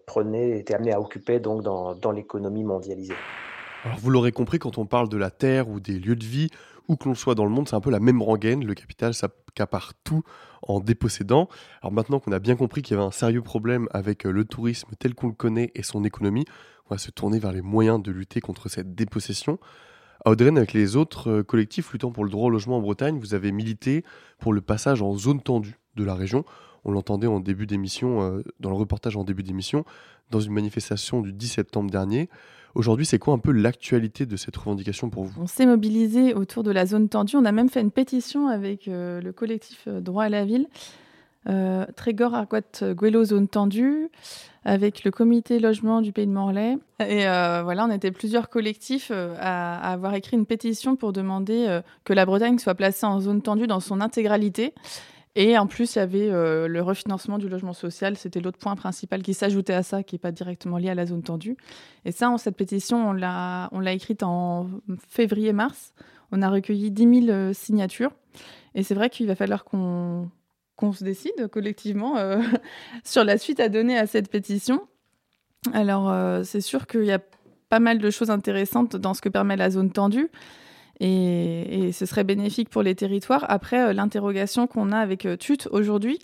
[0.07, 3.17] prenaient, étaient amenées à occuper donc dans, l'économie mondialisée.
[3.99, 6.51] Vous l'aurez compris, quand on parle de la terre ou des lieux de vie,
[6.89, 8.65] où que l'on soit dans le monde, c'est un peu la même rengaine.
[8.65, 9.13] Le capital
[9.53, 10.23] s'accapare tout
[10.63, 11.49] en dépossédant.
[11.83, 14.45] Alors maintenant qu'on a bien compris qu'il y avait un sérieux problème avec euh, le
[14.45, 16.45] tourisme tel qu'on le connaît et son économie,
[16.89, 19.59] on va se tourner vers les moyens de lutter contre cette dépossession.
[20.25, 23.19] À Audren, avec les autres euh, collectifs luttant pour le droit au logement en Bretagne,
[23.19, 24.05] vous avez milité
[24.39, 26.45] pour le passage en zone tendue de la région.
[26.85, 29.85] On l'entendait en début d'émission, euh, dans le reportage en début d'émission,
[30.31, 32.29] dans une manifestation du 10 septembre dernier.
[32.75, 35.41] Aujourd'hui, c'est quoi un peu l'actualité de cette revendication pour vous?
[35.41, 37.37] On s'est mobilisé autour de la zone tendue.
[37.37, 40.67] On a même fait une pétition avec euh, le collectif euh, Droit à la ville,
[41.97, 44.09] Trégor Arquat Guélo Zone Tendue,
[44.65, 46.79] avec le comité logement du Pays de Morlaix.
[47.01, 52.27] Et voilà, on était plusieurs collectifs à, avoir écrit une pétition pour demander que la
[52.27, 54.73] Bretagne soit placée en zone tendue dans son intégralité
[55.35, 58.17] et en plus, il y avait euh, le refinancement du logement social.
[58.19, 61.07] C'était l'autre point principal qui s'ajoutait à ça, qui n'est pas directement lié à la
[61.07, 61.57] zone tendue.
[62.05, 64.69] Et ça, cette pétition, on l'a, écrite en
[65.09, 65.95] février-mars.
[66.33, 68.13] On a recueilli 10 000 euh, signatures.
[68.75, 70.31] Et c'est vrai qu'il va falloir qu'on,
[70.77, 72.43] qu'on se décide collectivement euh,
[73.05, 74.87] sur la suite à donner à cette pétition.
[75.73, 76.13] Alors,
[76.45, 77.21] c'est sûr qu'il y a
[77.69, 80.29] pas mal de choses intéressantes dans ce que permet la zone tendue
[81.01, 83.45] et, ce serait bénéfique pour les territoires.
[83.49, 86.19] Après, euh, l'interrogation qu'on a avec euh, TUT aujourd'hui,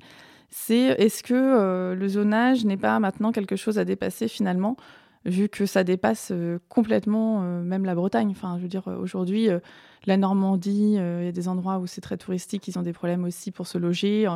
[0.51, 4.77] c'est est-ce que euh, le zonage n'est pas maintenant quelque chose à dépasser finalement,
[5.25, 6.33] vu que ça dépasse
[6.69, 8.31] complètement même la Bretagne?
[8.31, 9.49] Enfin, je veux dire, aujourd'hui,
[10.07, 13.25] la Normandie, il y a des endroits où c'est très touristique, ils ont des problèmes
[13.25, 14.27] aussi pour se loger.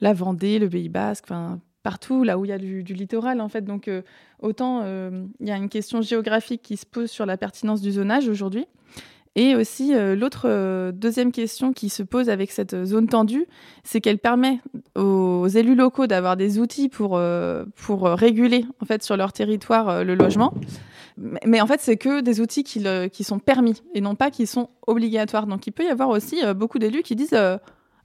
[0.00, 3.40] la Vendée, le Pays Basque, enfin, partout là où il y a du, du littoral
[3.40, 3.62] en fait.
[3.62, 3.90] Donc
[4.38, 4.84] autant
[5.40, 8.66] il y a une question géographique qui se pose sur la pertinence du zonage aujourd'hui.
[9.34, 13.46] Et aussi, euh, l'autre euh, deuxième question qui se pose avec cette zone tendue,
[13.84, 14.60] c'est qu'elle permet
[14.96, 20.04] aux élus locaux d'avoir des outils pour, euh, pour réguler en fait, sur leur territoire
[20.04, 20.54] le logement.
[21.44, 24.46] Mais, en fait, c'est que des outils qui, qui, sont permis et non pas qui
[24.46, 25.48] sont obligatoires.
[25.48, 27.34] Donc il peut y avoir aussi beaucoup d'élus qui disent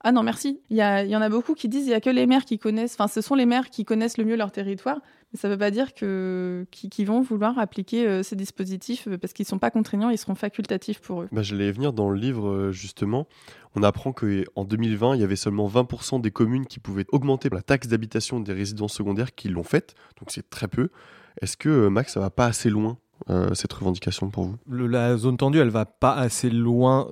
[0.05, 0.59] ah non, merci.
[0.71, 2.57] Il y, y, en a beaucoup qui disent il y a que les maires qui
[2.57, 4.99] connaissent, enfin, ce sont les maires qui connaissent le mieux leur territoire.
[5.35, 9.45] Ça ne veut pas dire qu'ils vont vouloir appliquer euh, ces dispositifs euh, parce qu'ils
[9.45, 11.29] ne sont pas contraignants, ils seront facultatifs pour eux.
[11.31, 13.27] Bah, J'allais venir dans le livre, euh, justement.
[13.75, 17.63] On apprend qu'en 2020, il y avait seulement 20% des communes qui pouvaient augmenter la
[17.63, 19.95] taxe d'habitation des résidences secondaires qui l'ont faite.
[20.19, 20.89] Donc c'est très peu.
[21.41, 22.99] Est-ce que, Max, ça va pas assez loin?
[23.53, 24.57] Cette revendication pour vous?
[24.87, 27.07] La zone tendue, elle va pas assez loin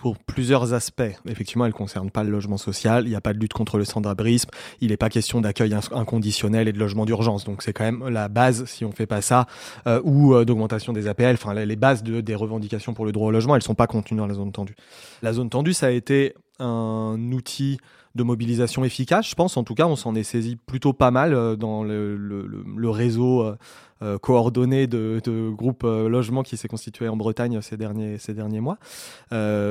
[0.00, 1.02] pour plusieurs aspects.
[1.28, 3.04] Effectivement, elle concerne pas le logement social.
[3.06, 4.50] Il n'y a pas de lutte contre le sans-abrisme.
[4.80, 7.44] Il n'est pas question d'accueil inconditionnel et de logement d'urgence.
[7.44, 9.46] Donc c'est quand même la base si on fait pas ça,
[9.86, 11.34] euh, ou euh, d'augmentation des APL.
[11.34, 14.18] Enfin, les bases de- des revendications pour le droit au logement, elles sont pas contenues
[14.18, 14.76] dans la zone tendue.
[15.22, 17.78] La zone tendue, ça a été un outil
[18.16, 19.56] de mobilisation efficace, je pense.
[19.56, 23.56] En tout cas, on s'en est saisi plutôt pas mal euh, dans le, réseau euh,
[24.02, 28.78] euh, coordonné de, groupes logements qui s'est constitué en Bretagne ces derniers, mois.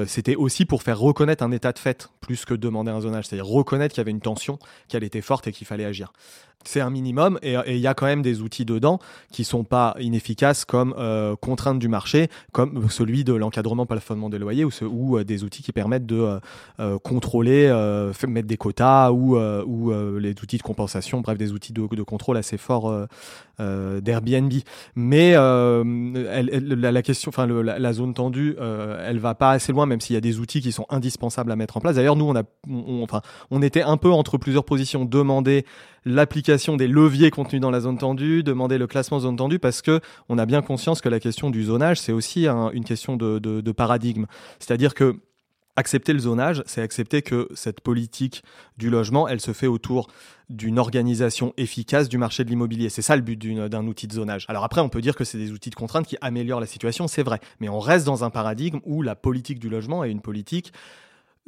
[0.05, 3.47] C'était aussi pour faire reconnaître un état de fait plus que demander un zonage, c'est-à-dire
[3.47, 6.13] reconnaître qu'il y avait une tension, qu'elle était forte et qu'il fallait agir.
[6.67, 8.99] C'est un minimum et il y a quand même des outils dedans
[9.31, 14.39] qui sont pas inefficaces comme euh, contrainte du marché, comme celui de l'encadrement plafonnement des
[14.39, 16.39] loyers ou, euh, des outils qui permettent de euh,
[16.79, 21.37] euh, contrôler, euh, mettre des quotas ou, euh, ou euh, les outils de compensation, bref
[21.37, 23.05] des outils de, contrôle assez forts euh,
[23.59, 24.51] euh, d'Airbnb.
[24.95, 30.01] Mais euh, la, question, enfin la, zone tendue, euh, elle va pas assez loin, même
[30.01, 31.95] s'il y a des outils qui sont indispensables à mettre en place.
[31.95, 33.05] D'ailleurs, nous, on a, on-
[33.51, 35.65] on- était un peu entre plusieurs positions, demander
[36.05, 39.99] l'application des leviers contenus dans la zone tendue, demander le classement zone tendue, parce que
[40.29, 43.39] on a bien conscience que la question du zonage, c'est aussi un- une question de,
[43.39, 44.25] de- paradigme.
[44.59, 45.15] C'est-à-dire que
[45.77, 48.43] Accepter le zonage, c'est accepter que cette politique
[48.77, 50.07] du logement, elle se fait autour
[50.49, 52.87] d'une organisation efficace du marché de l'immobilier.
[52.87, 54.45] C'est ça le but d'un outil de zonage.
[54.47, 57.09] Alors après, on peut dire que c'est des outils de contrainte qui améliorent la situation,
[57.09, 57.41] c'est vrai.
[57.59, 60.71] Mais on reste dans un paradigme où la politique du logement est une politique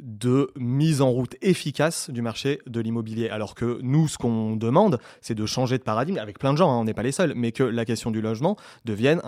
[0.00, 3.30] de mise en route efficace du marché de l'immobilier.
[3.30, 6.70] Alors que nous, ce qu'on demande, c'est de changer de paradigme, avec plein de gens,
[6.70, 9.20] hein, on n'est pas les seuls, mais que la question du logement devienne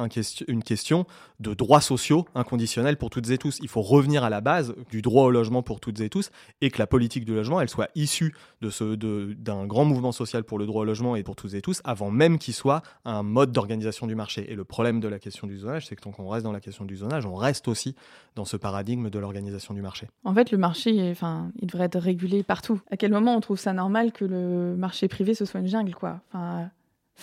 [0.49, 1.07] une question
[1.41, 3.59] de droits sociaux inconditionnels pour toutes et tous.
[3.63, 6.31] Il faut revenir à la base du droit au logement pour toutes et tous,
[6.61, 10.59] et que la politique du logement, elle soit issue de- d'un grand mouvement social pour
[10.59, 13.53] le droit au logement et pour toutes et tous, avant même qu'il soit un mode
[13.53, 14.51] d'organisation du marché.
[14.51, 16.61] Et le problème de la question du zonage, c'est que tant qu'on reste dans la
[16.61, 17.95] question du zonage, on reste aussi
[18.37, 20.07] dans ce paradigme de l'organisation du marché.
[20.25, 22.81] En fait, le marché, enfin, il devrait être régulé partout.
[22.91, 25.95] À quel moment on trouve ça normal que le marché privé ce soit une jungle,
[25.95, 26.21] quoi?
[26.33, 26.71] Enfin,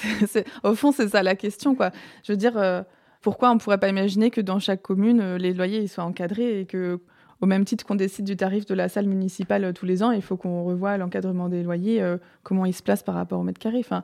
[0.63, 1.91] au fond, c'est ça la question, quoi.
[2.23, 2.83] Je veux dire, euh,
[3.21, 6.61] pourquoi on pourrait pas imaginer que dans chaque commune, euh, les loyers ils soient encadrés
[6.61, 6.99] et que,
[7.41, 10.11] au même titre qu'on décide du tarif de la salle municipale euh, tous les ans,
[10.11, 12.03] il faut qu'on revoie l'encadrement des loyers,
[12.43, 13.79] comment il se place par rapport au mètre carré?
[13.79, 14.03] Enfin,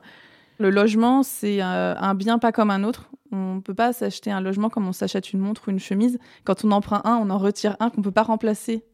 [0.58, 3.10] le logement, c'est un bien pas comme un autre.
[3.32, 6.18] On ne peut pas s'acheter un logement comme on s'achète une montre ou une chemise.
[6.44, 8.84] Quand on en prend un, on en retire un qu'on ne peut pas remplacer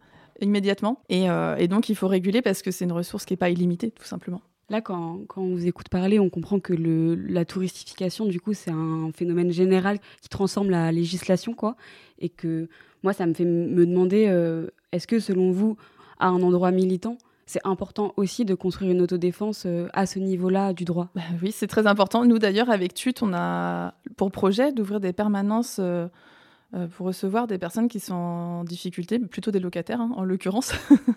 [0.40, 1.00] immédiatement.
[1.09, 3.50] Et, euh, et donc, il faut réguler parce que c'est une ressource qui n'est pas
[3.50, 4.40] illimitée, tout simplement.
[4.70, 8.55] Là, quand, quand on vous écoute parler, on comprend que le, la touristification, du coup,
[8.55, 11.74] c'est un phénomène général qui transforme la législation, quoi.
[12.20, 12.68] Et que
[13.03, 15.76] moi, ça me fait me demander, euh, est-ce que, selon vous,
[16.20, 20.72] à un endroit militant, c'est important aussi de construire une autodéfense euh, à ce niveau-là
[20.72, 21.09] du droit?
[21.16, 22.24] Bah oui, c'est très important.
[22.24, 25.81] Nous, d'ailleurs, avec TUT, on a pour projet d'ouvrir des permanences
[26.96, 30.72] pour recevoir des personnes qui sont en difficulté, plutôt des locataires hein, en l'occurrence,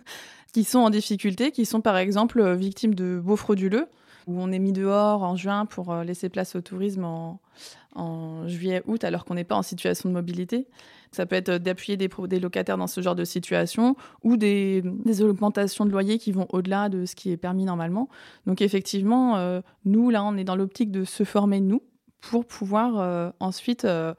[0.54, 3.88] qui sont en difficulté, qui sont par exemple euh, victimes de baux frauduleux,
[4.28, 7.40] où on est mis dehors en juin pour euh, laisser place au tourisme en,
[8.48, 10.68] juillet-août alors qu'on n'est pas en situation de mobilité.
[11.12, 14.84] Ça peut être euh, d'appuyer des, locataires dans ce genre de situation ou des,
[15.22, 18.08] augmentations de loyers qui vont au-delà de ce qui est permis normalement.
[18.46, 21.82] Donc effectivement, euh, nous, là, on est dans l'optique de se former, nous,
[22.24, 24.14] pour pouvoir euh, ensuite euh,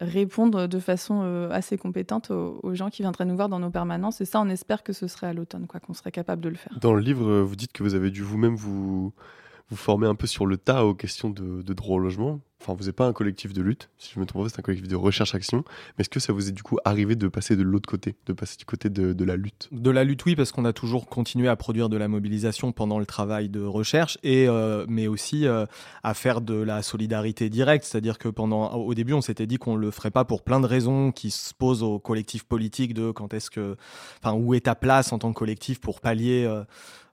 [0.00, 4.20] répondre de façon euh, assez compétente aux, gens qui viendraient nous voir dans nos permanences.
[4.20, 6.54] Et ça, on espère que ce serait à l'automne, quoi, qu'on serait capable de le
[6.54, 6.78] faire.
[6.80, 9.12] Dans le livre, euh, vous dites que vous avez dû vous-même vous,
[9.68, 12.40] vous former un peu sur le tas aux questions de droit au logement.
[12.62, 14.62] Enfin, vous n'êtes pas un collectif de lutte, si je me trompe pas, c'est un
[14.62, 15.64] collectif de recherche-action.
[15.98, 18.32] Mais est-ce que ça vous est du coup arrivé de passer de l'autre côté, de
[18.32, 19.68] passer du côté de, la lutte?
[19.72, 23.00] De la lutte, oui, parce qu'on a toujours continué à produire de la mobilisation pendant
[23.00, 25.66] le travail de recherche, et, euh, mais aussi euh,
[26.04, 27.84] à faire de la solidarité directe.
[27.84, 30.66] C'est-à-dire que pendant, au début, on s'était dit qu'on le ferait pas pour plein de
[30.66, 33.76] raisons qui se posent aux collectifs politiques de quand est-ce que,
[34.22, 36.44] enfin, où est ta place en tant que collectif pour pallier.
[36.44, 36.62] euh,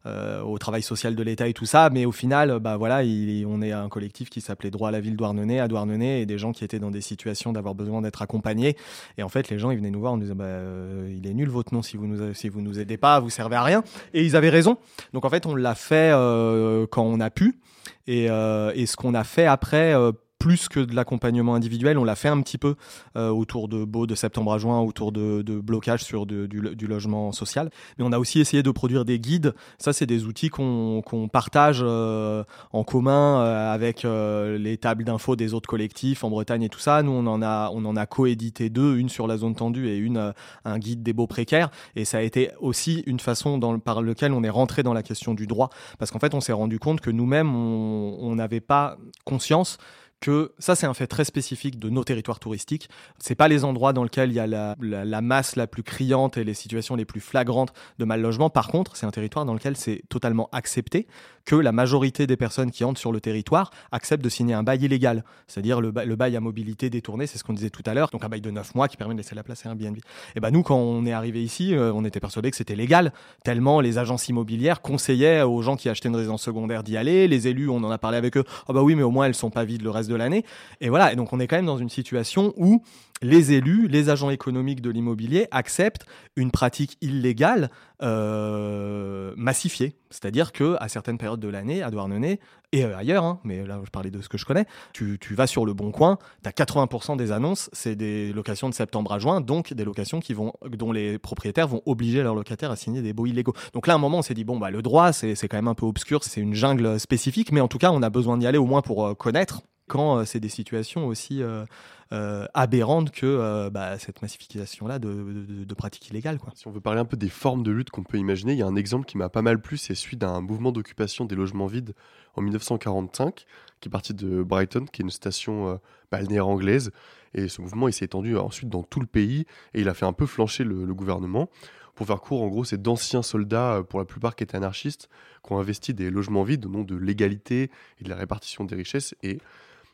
[0.06, 3.46] euh, au travail social de l'État et tout ça, mais au final, bah voilà, il-
[3.46, 6.38] on est un collectif qui s'appelait Droit à la ville Douarnenez, à Douarnenez, et des
[6.38, 8.76] gens qui étaient dans des situations d'avoir besoin d'être accompagnés.
[9.18, 11.28] Et en fait, les gens, ils venaient nous voir en nous disant, bah, euh, il
[11.28, 13.64] est nul votre nom si vous nous, si vous nous aidez pas, vous servez à
[13.64, 13.84] rien.
[14.14, 14.78] Et ils avaient raison.
[15.14, 17.60] Donc en fait, on l'a fait euh, quand on a pu,
[18.08, 19.94] et, euh, et ce qu'on a fait après.
[20.40, 22.76] Plus que de l'accompagnement individuel, on l'a fait un petit peu
[23.18, 26.62] euh, autour de Beau de septembre à juin, autour de, de blocage sur de- du,
[26.76, 27.70] du logement social.
[27.98, 29.54] Mais on a aussi essayé de produire des guides.
[29.78, 35.04] Ça, c'est des outils qu'on qu'on partage euh, en commun euh, avec euh, les tables
[35.04, 37.04] d'infos des autres collectifs en Bretagne et tout ça.
[37.04, 39.98] Nous, on en a, on en a coédité deux, une sur la zone tendue et
[39.98, 40.32] une euh,
[40.64, 41.70] un guide des beaux précaires.
[41.98, 45.04] Et ça a été aussi une façon dans, par lequel on est rentré dans la
[45.04, 48.98] question du droit, parce qu'en fait, on s'est rendu compte que nous-mêmes, on n'avait pas
[49.26, 49.78] conscience
[50.20, 52.90] que ça c'est un fait très spécifique de nos territoires touristiques.
[53.20, 56.44] C'est pas les endroits dans lesquels il y a la, masse la plus criante et
[56.44, 58.50] les situations les plus flagrantes de mal logement.
[58.50, 61.08] Par contre, c'est un territoire dans lequel c'est totalement accepté
[61.46, 64.84] que la majorité des personnes qui entrent sur le territoire acceptent de signer un bail
[64.84, 68.24] illégal, c'est-à-dire le, bail à mobilité détournée, c'est ce qu'on disait tout à l'heure, donc
[68.24, 69.98] un bail de 9 mois qui permet de laisser la place à un BNB.
[70.36, 73.14] Et ben nous, quand on est arrivé ici, euh, on était persuadé que c'était légal,
[73.44, 77.48] tellement les agences immobilières conseillaient aux gens qui achetaient une résidence secondaire d'y aller, les
[77.48, 79.50] élus, on en a parlé avec eux, ah bah oui, mais au moins elles sont
[79.50, 80.44] pas vides le reste de l'année.
[80.82, 82.82] Et voilà, et donc on est quand même dans une situation où
[83.22, 87.70] les élus, les agents économiques de l'immobilier acceptent une pratique illégale
[88.02, 89.96] euh, massifiée.
[90.10, 92.40] C'est-à-dire que à certaines périodes de l'année, à Douarnenez
[92.72, 95.48] et ailleurs, hein, mais là je parlais de ce que je connais, tu, tu vas
[95.48, 99.20] sur le bon coin, tu as 80% des annonces, c'est des locations de septembre à
[99.20, 103.02] juin, donc des locations qui vont, dont les propriétaires vont obliger leurs locataires à signer
[103.02, 103.54] des baux illégaux.
[103.74, 105.68] Donc là, à un moment, on s'est dit, bon, bah, le droit, c'est quand même
[105.68, 108.48] un peu obscur, c'est une jungle spécifique, mais en tout cas, on a besoin d'y
[108.48, 111.66] aller au moins pour euh, connaître quand euh, c'est des situations aussi euh,
[112.14, 116.40] euh, aberrantes que bah, cette massification-là de, pratiques illégales.
[116.40, 116.54] Quoi.
[116.56, 118.64] Si on veut parler un peu des formes de lutte qu'on peut imaginer, il y
[118.64, 121.68] a un exemple qui m'a pas mal plu, c'est celui d'un mouvement d'occupation des logements
[121.68, 121.94] vides
[122.36, 123.46] en 1945,
[123.82, 125.80] qui est parti de Brighton, qui est une station
[126.12, 126.92] balnéaire anglaise.
[127.34, 130.06] Et ce mouvement, il s'est étendu ensuite dans tout le pays, et il a fait
[130.06, 131.50] un peu flancher le, le gouvernement.
[131.94, 135.10] Pour faire court, en gros, c'est d'anciens soldats, pour la plupart qui étaient anarchistes,
[135.46, 138.76] qui ont investi des logements vides au nom de l'égalité et de la répartition des
[138.76, 139.16] richesses.
[139.22, 139.40] Et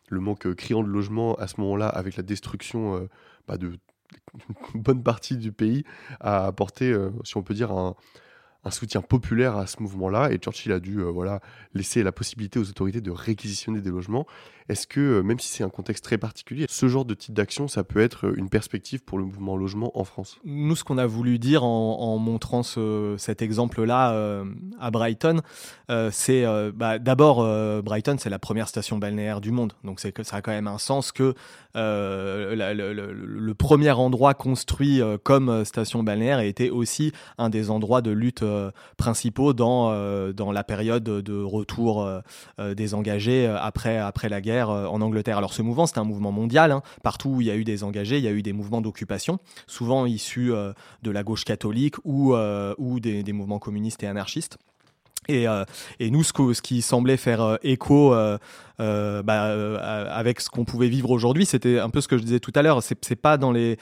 [0.10, 3.10] le manque criant de logement à ce moment-là, avec la destruction euh,
[3.48, 3.74] bah, de
[4.76, 5.84] bonne partie du pays,
[6.20, 7.96] a apporté, euh, si on peut dire, un,
[8.66, 10.32] un, soutien populaire à ce mouvement-là.
[10.32, 11.40] Et Churchill a dû euh, voilà,
[11.74, 14.26] laisser la possibilité aux autorités de réquisitionner des logements.
[14.68, 17.84] Est-ce que, même si c'est un contexte très particulier, ce genre de type d'action, ça
[17.84, 20.40] peut être une perspective pour le mouvement logement en France?
[20.44, 24.44] Nous, ce qu'on a voulu dire en, montrant ce, cet exemple-là euh,
[24.80, 25.42] à Brighton,
[25.92, 27.46] euh, c'est euh, bah, d'abord,
[27.84, 29.74] Brighton, c'est la première station balnéaire du monde.
[29.84, 31.36] Donc, ça a quand même un sens que
[31.76, 38.44] le, premier endroit construit comme station balnéaire a été aussi un des endroits de lutte
[38.98, 42.08] principaux dans, dans la période de retour
[42.60, 45.38] des engagés après, la guerre en Angleterre.
[45.38, 46.72] Alors ce mouvement, c'est un mouvement mondial.
[46.72, 46.82] Hein.
[47.04, 49.40] Partout où il y a eu des engagés, il y a eu des mouvements d'occupation,
[49.68, 54.58] souvent issus euh, de la gauche catholique ou, euh, ou des, mouvements communistes et anarchistes.
[55.28, 55.64] Et, euh,
[56.00, 58.38] et, nous, ce, qui semblait faire euh, écho euh,
[59.24, 59.44] bah,
[60.12, 62.62] avec ce qu'on pouvait vivre aujourd'hui, c'était un peu ce que je disais tout à
[62.62, 62.82] l'heure.
[62.84, 63.78] C'est pas dans les.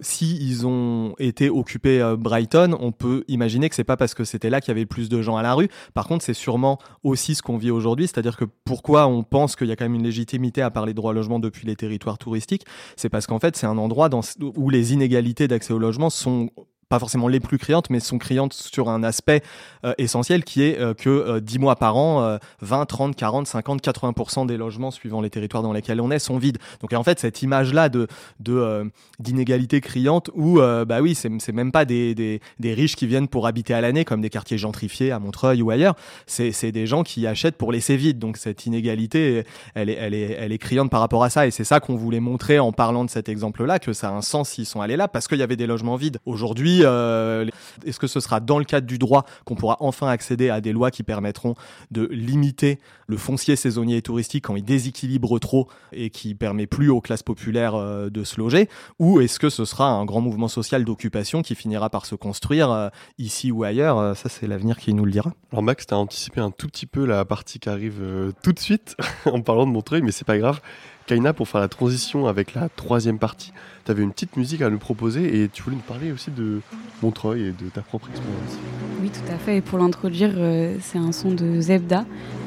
[0.00, 4.50] si ils ont été occupés Brighton, on peut imaginer que c'est pas parce que c'était
[4.50, 5.68] là qu'il y avait plus de gens à la rue.
[5.92, 9.66] Par contre, c'est sûrement aussi ce qu'on vit aujourd'hui, c'est-à-dire que pourquoi on pense qu'il
[9.66, 12.16] y a quand même une légitimité à parler de droit au logement depuis les territoires
[12.16, 12.64] touristiques,
[12.96, 14.08] c'est parce qu'en fait, c'est un endroit
[14.56, 16.48] où les inégalités d'accès au logement sont
[16.88, 19.42] pas forcément les plus criantes, mais sont criantes sur un aspect
[19.84, 23.82] euh, essentiel qui est euh, que euh, 10 mois par an, 20, 30, 40, 50,
[23.82, 26.58] 80% des logements suivant les territoires dans lesquels on est sont vides.
[26.80, 28.08] Donc en fait, cette image-là de
[28.48, 28.84] euh,
[29.18, 33.74] d'inégalité criante où bah oui, c'est même pas des, des, riches qui viennent pour habiter
[33.74, 35.94] à l'année comme des quartiers gentrifiés à Montreuil ou ailleurs.
[36.26, 38.18] C'est des gens qui achètent pour laisser vide.
[38.18, 41.46] Donc cette inégalité, elle est elle est elle est criante par rapport à ça.
[41.46, 44.22] Et c'est ça qu'on voulait montrer en parlant de cet exemple-là que ça a un
[44.22, 46.18] sens s'ils sont allés là parce qu'il y avait des logements vides.
[46.24, 47.46] Aujourd'hui euh,
[47.84, 50.72] est-ce que ce sera dans le cadre du droit qu'on pourra enfin accéder à des
[50.72, 51.54] lois qui permettront
[51.90, 56.90] de limiter le foncier saisonnier et touristique quand il déséquilibre trop et qui permet plus
[56.90, 58.68] aux classes populaires euh, de se loger?
[58.98, 62.70] Ou est-ce que ce sera un grand mouvement social d'occupation qui finira par se construire
[62.70, 62.88] euh,
[63.18, 64.16] ici ou ailleurs?
[64.16, 65.32] Ça, c'est l'avenir qui nous le dira.
[65.52, 68.02] Alors Max, tu as anticipé un tout petit peu la partie qui arrive
[68.42, 70.60] tout de suite en parlant de Montreuil, mais c'est pas grave.
[71.08, 73.52] Kaina, pour faire la transition avec la troisième partie,
[73.88, 76.60] tu avais une petite musique à nous proposer et tu voulais nous parler aussi de
[77.02, 78.58] Montreuil et de ta propre expérience.
[79.00, 79.56] Oui, tout à fait.
[79.56, 82.04] Et pour l'introduire, euh, c'est un son de Zebda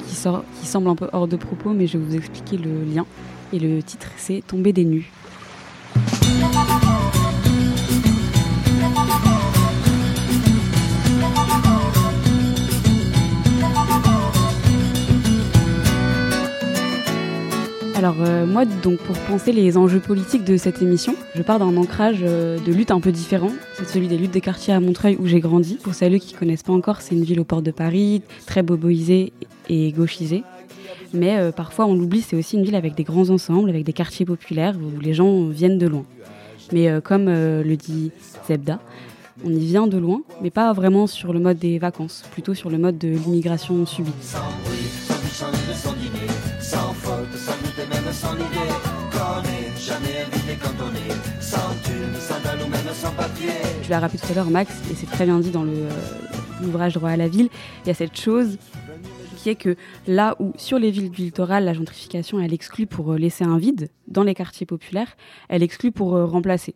[0.08, 2.84] qui, sort, qui semble un peu hors de propos, mais je vais vous expliquer le
[2.84, 3.08] lien.
[3.54, 5.10] Et le titre, c'est Tomber des nues.
[18.02, 21.78] Alors euh, moi, donc pour penser les enjeux politiques de cette émission, je pars d'un
[21.78, 23.52] ancrage euh, de lutte un peu différent.
[23.76, 25.76] C'est celui des luttes des quartiers à Montreuil où j'ai grandi.
[25.76, 29.34] Pour celles qui connaissent pas encore, c'est une ville au port de Paris, très boboisée
[29.70, 30.44] et gauchisée.
[31.14, 33.94] Mais euh, parfois on l'oublie, c'est aussi une ville avec des grands ensembles, avec des
[33.94, 36.06] quartiers populaires où les gens viennent de loin.
[36.74, 38.10] Mais comme le dit
[38.48, 38.80] Zebda,
[39.46, 42.72] on y vient de loin, mais pas vraiment sur le mode des vacances, plutôt sur
[42.72, 44.12] le mode de l'immigration subie.
[44.22, 44.90] Sans bruit,
[46.62, 46.91] sans
[48.36, 49.52] idée, qu'on.
[53.84, 55.66] Tu l'as rappelé tout à l'heure, Max, et c'est très bien dit dans
[56.62, 57.50] l'ouvrage Droit à la ville,
[57.84, 58.58] il y a cette chose
[59.38, 59.76] qui est que
[60.08, 63.90] là où sur les villes du littoral, la gentrification, elle exclut pour laisser un vide
[64.08, 65.18] dans les quartiers populaires,
[65.50, 66.76] elle exclut pour remplacer.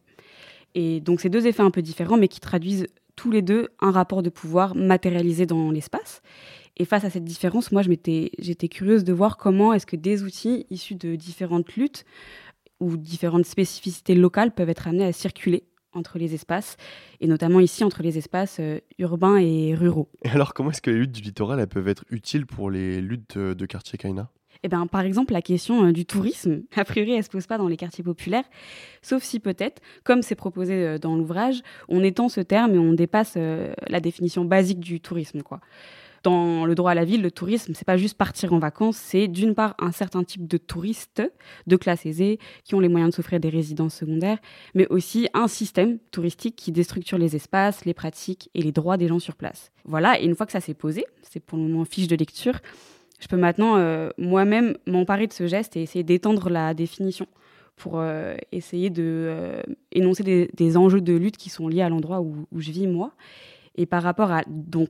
[0.74, 3.92] Et donc c'est deux effets un peu différents, mais qui traduisent tous les deux un
[3.92, 6.22] rapport de pouvoir matérialisé dans l'espace.
[6.78, 10.66] Et face à cette différence, moi, j'étais curieuse de voir comment est-ce que des outils
[10.70, 12.06] issus de différentes luttes
[12.80, 15.64] ou différentes spécificités locales peuvent être amenés à circuler
[15.96, 16.78] entre les espaces,
[17.22, 20.10] et notamment ici entre les espaces euh, urbains et ruraux.
[20.24, 23.02] Et alors, comment est-ce que les luttes du littoral elles peuvent être utiles pour les
[23.02, 24.30] luttes de, de quartier Kaina?
[24.64, 27.48] Eh ben, par exemple, la question euh, du tourisme, a priori, elle ne se pose
[27.48, 28.44] pas dans les quartiers populaires,
[29.02, 32.94] sauf si peut-être, comme c'est proposé euh, dans l'ouvrage, on étend ce terme et on
[32.94, 35.44] dépasse la définition basique du tourisme.
[35.44, 35.62] Quoi
[36.26, 39.28] dans le droit à la ville, le tourisme, c'est pas juste partir en vacances, c'est
[39.28, 41.22] d'une part un certain type de touristes
[41.68, 44.40] de classe aisée qui ont les moyens de s'offrir des résidences secondaires,
[44.74, 49.08] mais aussi un système touristique qui déstructure les espaces, les pratiques et les droits des
[49.08, 49.72] gens sur place.
[49.84, 52.60] Voilà, et une fois que ça s'est posé, c'est pour le moment fiche de lecture,
[53.20, 57.28] je peux maintenant euh, moi-même m'emparer de ce geste et essayer d'étendre la définition
[57.76, 59.62] pour euh, essayer de euh,
[59.92, 63.12] énoncer des, enjeux de lutte qui sont liés à l'endroit où, où je vis moi
[63.76, 64.44] et par rapport à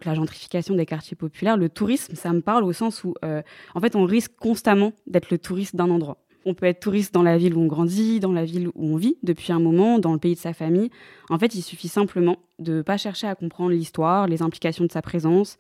[0.06, 3.42] la gentrification des quartiers populaires, le tourisme, ça me parle au sens où, euh,
[3.74, 6.18] en fait, on risque constamment d'être le touriste d'un endroit.
[6.48, 8.98] On peut être touriste dans la ville où on grandit, dans la ville où on
[8.98, 10.92] vit depuis un moment, dans le pays de sa famille.
[11.32, 14.92] En fait, il suffit simplement de ne pas chercher à comprendre l'histoire, les implications de
[14.92, 15.58] sa présence.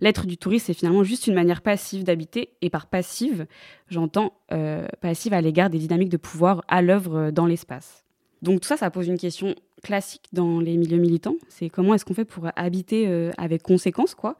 [0.00, 2.50] L'être du touriste, c'est finalement juste une manière passive d'habiter.
[2.62, 3.46] Et par passive,
[3.88, 8.03] j'entends euh, passive à l'égard des dynamiques de pouvoir à l'œuvre dans l'espace.
[8.44, 11.36] Donc tout ça, ça pose une question classique dans les milieux militants.
[11.48, 14.36] C'est comment est-ce qu'on fait pour habiter euh, avec conséquence, quoi?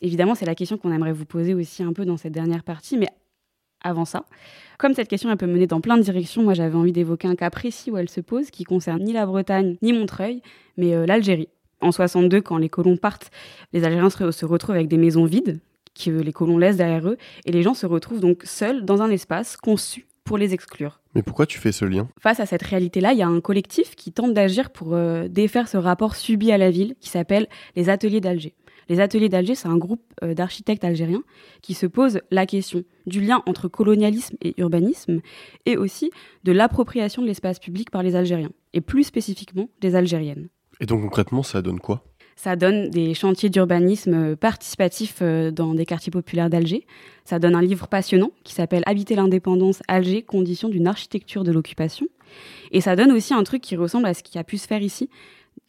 [0.00, 2.96] Évidemment, c'est la question qu'on aimerait vous poser aussi un peu dans cette dernière partie,
[2.96, 3.08] mais
[3.82, 4.26] avant ça,
[4.78, 7.34] comme cette question elle peut mener dans plein de directions, moi j'avais envie d'évoquer un
[7.34, 10.40] cas précis où elle se pose, qui concerne ni la Bretagne ni Montreuil,
[10.76, 11.48] mais euh, l'Algérie.
[11.80, 13.32] En 62, quand les colons partent,
[13.72, 15.58] les Algériens se, retrouvent avec des maisons vides
[16.00, 19.10] que les colons laissent derrière eux, et les gens se retrouvent donc seuls dans un
[19.10, 21.00] espace conçu pour les exclure.
[21.14, 22.08] Mais pourquoi tu fais ce lien?
[22.20, 25.68] Face à cette réalité-là, il y a un collectif qui tente d'agir pour euh, défaire
[25.68, 28.54] ce rapport subi à la ville qui s'appelle les Ateliers d'Alger.
[28.88, 31.22] Les Ateliers d'Alger, c'est un groupe euh, d'architectes algériens
[31.60, 35.20] qui se pose la question du lien entre colonialisme et urbanisme
[35.66, 36.10] et aussi
[36.44, 40.48] de l'appropriation de l'espace public par les Algériens, et plus spécifiquement des Algériennes.
[40.80, 42.04] Et donc concrètement, ça donne quoi?
[42.36, 46.86] Ça donne des chantiers d'urbanisme participatif euh, dans des quartiers populaires d'Alger.
[47.24, 52.06] Ça donne un livre passionnant qui s'appelle Habiter l'indépendance, Alger, conditions d'une architecture de l'occupation.
[52.70, 54.82] Et ça donne aussi un truc qui ressemble à ce qui a pu se faire
[54.82, 55.08] ici,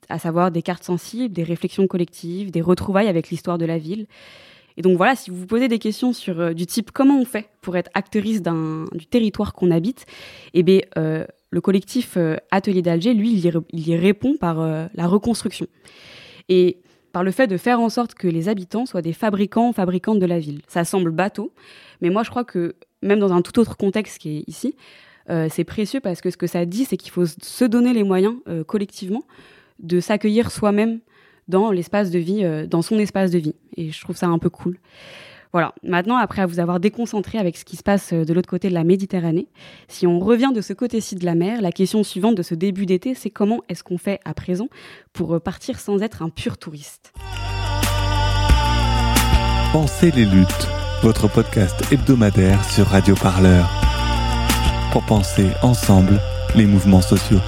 [0.10, 4.08] à savoir des cartes sensibles, des réflexions collectives, des retrouvailles avec l'histoire de la ville.
[4.76, 7.26] Et donc voilà, si vous vous posez des questions sur euh, du type comment on
[7.26, 10.06] fait pour être actrice du territoire qu'on habite,
[10.56, 12.18] eh bien, euh, le collectif
[12.50, 14.58] Atelier d'Alger, lui, il y, répond par
[14.96, 15.68] la reconstruction
[16.50, 16.78] et
[17.12, 20.26] par le fait de faire en sorte que les habitants soient des fabricants, fabricantes de
[20.26, 20.62] la ville.
[20.68, 21.54] Ça semble bateau,
[22.02, 24.76] mais moi je crois que même dans un tout autre contexte qui est ici,
[25.30, 28.04] euh, c'est précieux parce que ce que ça dit, c'est qu'il faut se donner les
[28.04, 29.24] moyens euh, collectivement
[29.80, 31.00] de s'accueillir soi-même
[31.48, 33.56] dans l'espace de vie, euh, dans son espace de vie.
[33.78, 34.80] Et je trouve ça un peu cool.
[35.54, 35.76] Voilà.
[35.84, 38.74] Maintenant, après vous avoir déconcentré avec ce qui se passe euh, de l'autre côté de
[38.74, 39.48] la Méditerranée,
[39.88, 42.88] si on revient de ce côté-ci de la mer, la question suivante de ce début
[42.88, 44.68] d'été, c'est comment est-ce qu'on fait à présent
[45.14, 47.14] pour euh, partir sans être un pur touriste?
[49.72, 50.68] Pensez les luttes,
[51.04, 53.70] votre podcast hebdomadaire sur Radio Parleur.
[54.92, 56.20] Pour penser ensemble
[56.56, 57.40] les mouvements sociaux.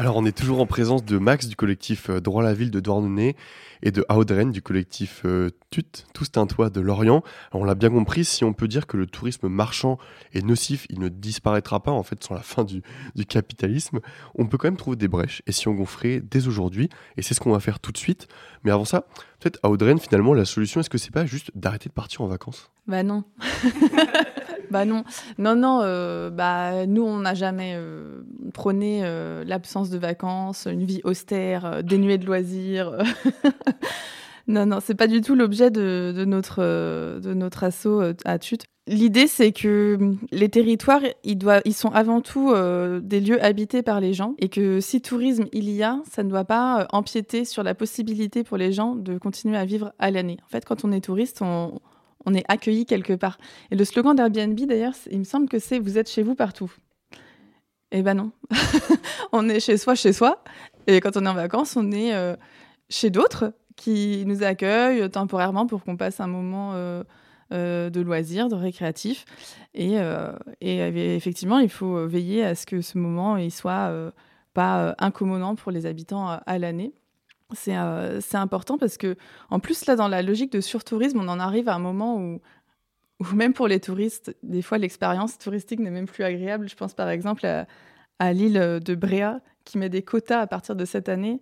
[0.00, 2.70] Alors on est toujours en présence de Max du collectif euh, Droit à la ville
[2.70, 3.34] de Douarnenez
[3.82, 7.24] et de Audren du collectif euh, TUT, Tous un toit de Lorient.
[7.52, 9.98] on l'a bien compris, si on peut dire que le tourisme marchand
[10.34, 12.80] est nocif, il ne disparaîtra pas en fait sans la fin du,
[13.28, 13.98] capitalisme,
[14.36, 17.34] on peut quand même trouver des brèches et si on gonfrait dès aujourd'hui, et c'est
[17.34, 18.28] ce qu'on va faire tout de suite.
[18.62, 19.08] Mais avant ça,
[19.40, 22.70] peut-être Audren, finalement, la solution, est-ce que c'est pas juste d'arrêter de partir en vacances?
[22.86, 23.24] Bah non.
[24.72, 25.04] Bah non,
[25.38, 25.80] non, non.
[25.82, 31.82] Euh, bah nous, on n'a jamais euh, prôné euh, l'absence de vacances, une vie austère,
[31.82, 32.92] dénuée de loisirs.
[34.48, 36.62] non, non, c'est pas du tout l'objet de, notre
[37.18, 38.58] de notre assaut à Tut.
[38.86, 42.54] L'idée, c'est que les territoires, ils, doivent, ils sont avant tout
[43.02, 46.30] des lieux habités par les gens et que si tourisme il y a, ça ne
[46.30, 50.38] doit pas empiéter sur la possibilité pour les gens de continuer à vivre à l'année.
[50.46, 51.78] En fait, quand on est touriste, on,
[52.28, 53.38] on est accueilli quelque part.
[53.70, 56.70] Et le slogan d'Airbnb, d'ailleurs, il me semble que c'est Vous êtes chez vous partout.
[57.90, 58.32] Eh ben non.
[59.32, 60.44] on est chez soi, chez soi.
[60.86, 62.36] Et quand on est en vacances, on est euh,
[62.90, 67.02] chez d'autres qui nous accueillent temporairement pour qu'on passe un moment euh,
[67.52, 69.24] euh, de loisir, de récréatif.
[69.74, 69.96] Et,
[70.60, 74.12] et, effectivement, il faut veiller à ce que ce moment il soit
[74.52, 76.92] pas incommodant pour les habitants à l'année.
[77.54, 77.76] C'est
[78.20, 79.16] c'est important parce que,
[79.50, 82.40] en plus, là, dans la logique de surtourisme, on en arrive à un moment où,
[83.34, 86.68] même pour les touristes, des fois, l'expérience touristique n'est même plus agréable.
[86.68, 90.84] Je pense par exemple à, l'île de Bréa, qui met des quotas à partir de
[90.84, 91.40] cette année.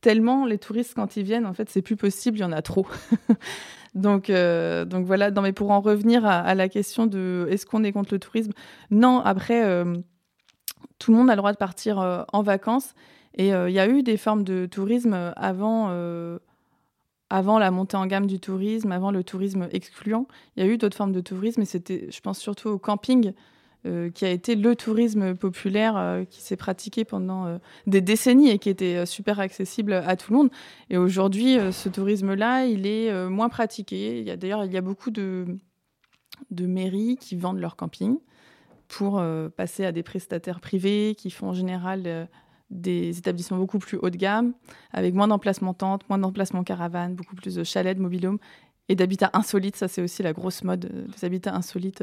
[0.00, 2.62] Tellement les touristes, quand ils viennent, en fait, c'est plus possible, il y en a
[2.62, 2.86] trop.
[3.94, 5.30] donc, euh, donc voilà.
[5.30, 8.52] Non, mais pour en revenir à, la question de est-ce qu'on est contre le tourisme?
[8.90, 9.96] Non, après, euh,
[10.98, 12.94] tout le monde a le droit de partir euh, en vacances.
[13.34, 15.90] Et il y a eu des formes de tourisme avant,
[17.30, 20.26] avant la montée en gamme du tourisme, avant le tourisme excluant.
[20.56, 23.32] Il y a eu d'autres formes de tourisme, et c'était, je pense surtout au camping.
[23.86, 28.50] Euh, qui a été le tourisme populaire euh, qui s'est pratiqué pendant euh, des décennies
[28.50, 30.50] et qui était super accessible à tout le monde.
[30.90, 34.18] Et aujourd'hui, ce tourisme-là, il est moins pratiqué.
[34.18, 35.46] Il y a d'ailleurs il y a beaucoup de,
[36.50, 38.18] de mairies qui vendent leur camping
[38.88, 39.22] pour
[39.56, 42.28] passer à des prestataires privés qui font en général
[42.70, 44.52] des établissements beaucoup plus haut de gamme,
[44.92, 48.38] avec moins d'emplacements tentes, moins d'emplacements caravanes, beaucoup plus de chalets, de mobilhomes
[48.88, 49.76] et d'habitats insolites.
[49.76, 52.02] Ça, c'est aussi la grosse mode des habitats insolites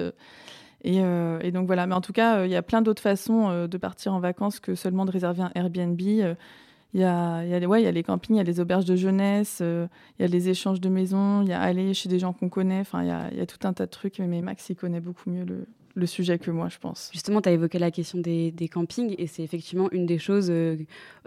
[0.86, 3.50] euh, et, donc voilà, mais en tout cas, euh, il y a plein d'autres façons
[3.50, 6.00] euh, de partir en vacances que seulement de réserver un Airbnb.
[6.00, 10.22] Il y, a, y a les campings, il y a les auberges de jeunesse, il
[10.22, 12.80] y a les échanges de maisons, il y a aller chez des gens qu'on connaît.
[12.80, 15.02] Enfin, il y a, y a, tout un tas de trucs, mais Max, il connaît
[15.02, 17.10] beaucoup mieux le, le sujet que moi, je pense.
[17.14, 20.76] Justement, tu as évoqué la question des, campings et c'est effectivement une des choses euh,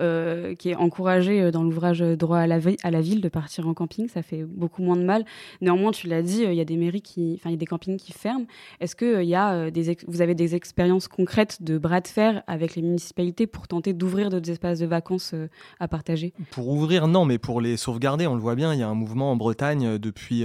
[0.01, 3.66] euh, qui est encouragée euh, dans l'ouvrage Droit à la, à la ville de partir
[3.66, 4.09] en camping.
[4.09, 5.25] Ça fait beaucoup moins de mal.
[5.62, 7.66] Néanmoins, tu l'as dit, il y a des mairies qui, enfin, il y a des
[7.66, 8.47] campings qui ferment.
[8.81, 12.43] Est-ce que il y a des, vous avez des expériences concrètes de bras de fer
[12.47, 15.35] avec les municipalités pour tenter d'ouvrir d'autres espaces de vacances
[15.81, 16.35] à partager?
[16.51, 18.75] Pour ouvrir, non, mais pour les sauvegarder, on le voit bien.
[18.75, 20.45] Il y a un mouvement en Bretagne depuis.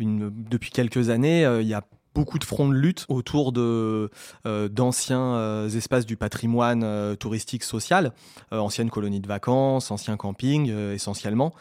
[0.00, 1.84] Une, depuis quelques années, il y a
[2.14, 4.10] beaucoup de fronts de lutte autour de
[4.46, 8.12] euh, d'anciens euh, espaces du patrimoine euh, touristique social,
[8.50, 11.52] anciennes colonies de vacances, anciens campings essentiellement,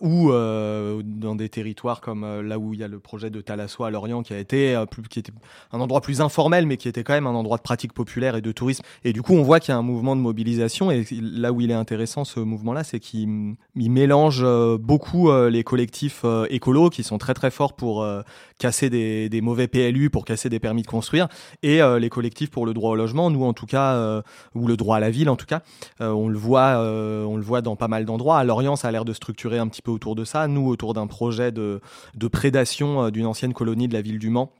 [0.00, 3.90] ou dans des territoires comme là où il y a le projet de Thalasso à
[3.90, 4.74] Lorient qui a été
[5.16, 5.32] était
[5.72, 8.40] un endroit plus informel mais qui était quand même un endroit de pratique populaire et
[8.40, 8.84] de tourisme.
[9.04, 11.60] Et du coup, on voit qu'il y a un mouvement de mobilisation et là où
[11.60, 14.44] il est intéressant ce mouvement-là, c'est qu'il mélange
[14.78, 18.06] beaucoup les collectifs écolos qui sont très très forts pour
[18.58, 21.28] casser des mauvais PLU pour casser des permis de construire
[21.62, 24.22] et euh, les collectifs pour le droit au logement, nous en tout cas, euh,
[24.54, 25.62] ou le droit à la ville en tout cas,
[26.00, 28.38] euh, on le voit, on le voit dans pas mal d'endroits.
[28.38, 30.48] À Lorient, ça a l'air de structurer un petit peu autour de ça.
[30.48, 31.80] Nous, autour d'un projet de,
[32.14, 34.52] de prédation d'une ancienne colonie de la ville du Mans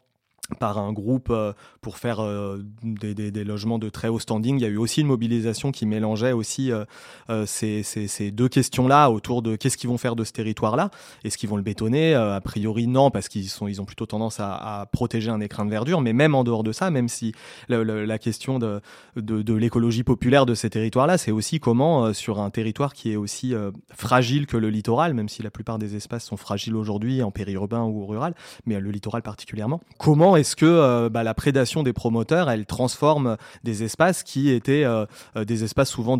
[0.58, 4.58] par un groupe euh, pour faire euh, des, logements de très haut standing.
[4.58, 9.42] Il y a eu aussi une mobilisation qui mélangeait aussi euh, ces, deux questions-là autour
[9.42, 10.90] de qu'est-ce qu'ils vont faire de ce territoire-là.
[11.24, 12.14] Est-ce qu'ils vont le bétonner?
[12.14, 16.00] A priori, non, parce qu'ils ils ont plutôt tendance à, protéger un écrin de verdure.
[16.00, 17.32] Mais même en dehors de ça, même si
[17.68, 18.80] la question de,
[19.16, 23.54] de l'écologie populaire de ces territoires-là, c'est aussi comment, sur un territoire qui est aussi
[23.94, 27.82] fragile que le littoral, même si la plupart des espaces sont fragiles aujourd'hui en périurbain
[27.82, 28.34] ou rural,
[28.66, 33.36] mais le littoral particulièrement, comment est-ce que euh, bah, la prédation des promoteurs, elle transforme
[33.64, 35.06] des espaces qui étaient euh,
[35.36, 36.18] euh, des espaces souvent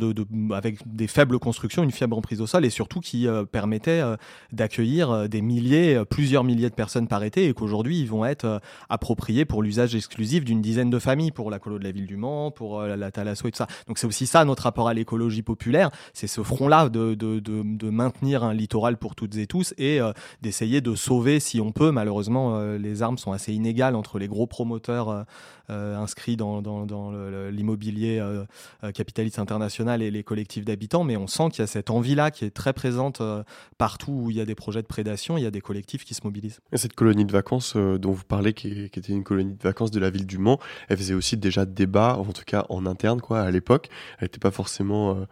[0.53, 4.03] avec des faibles constructions, une faible emprise au sol, et surtout qui permettaient
[4.53, 9.45] d'accueillir des milliers, plusieurs milliers de personnes par été, et qu'aujourd'hui ils vont être appropriés
[9.45, 12.51] pour l'usage exclusif d'une dizaine de familles, pour la colo de la ville du Mans,
[12.51, 13.67] pour la Thalasso et tout ça.
[13.87, 17.91] Donc c'est aussi ça notre rapport à l'écologie populaire, c'est ce front-là de, de, de,
[17.91, 20.01] maintenir un littoral pour toutes et tous et
[20.43, 21.91] d'essayer de sauver si on peut.
[21.91, 25.23] Malheureusement, les armes sont assez inégales entre entre les gros promoteurs euh,
[25.71, 26.63] euh, inscrits dans,
[27.51, 28.45] l'immobilier euh,
[28.93, 32.45] capitaliste international et les collectifs d'habitants, mais on sent qu'il y a cette envie-là qui
[32.45, 33.21] est très présente
[33.79, 36.15] partout où il y a des projets de prédation, il y a des collectifs qui
[36.15, 36.61] se mobilisent.
[36.73, 39.99] Et cette colonie de vacances dont vous parlez, qui, était une colonie de vacances de
[39.99, 43.41] la ville du Mans, elle faisait aussi déjà débat, en tout cas en interne, quoi,
[43.41, 43.89] à l'époque.
[44.19, 45.27] Elle n'était pas forcément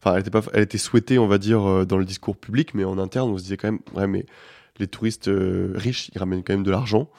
[0.00, 2.84] enfin elle était pas elle était souhaitée on va dire dans le discours public mais
[2.84, 4.26] en interne on se disait quand même ouais mais
[4.78, 7.10] les touristes riches ils ramènent quand même de l'argent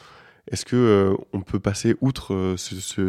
[0.51, 2.57] est-ce que euh, on peut passer outre euh,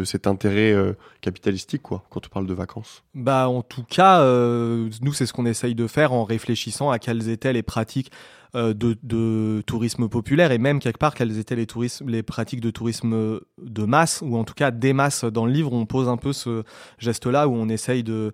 [0.05, 3.03] cet intérêt euh, capitalistique quoi quand on parle de vacances?
[3.15, 7.29] Bah en tout cas, nous c'est ce qu'on essaye de faire en réfléchissant à quelles
[7.29, 8.11] étaient les pratiques
[8.53, 11.67] de, tourisme populaire et même quelque part quelles étaient les,
[12.05, 15.23] les pratiques de tourisme de masse ou en tout cas des masses.
[15.23, 16.63] Dans le livre, on pose un peu ce
[16.99, 18.33] geste-là où on essaye de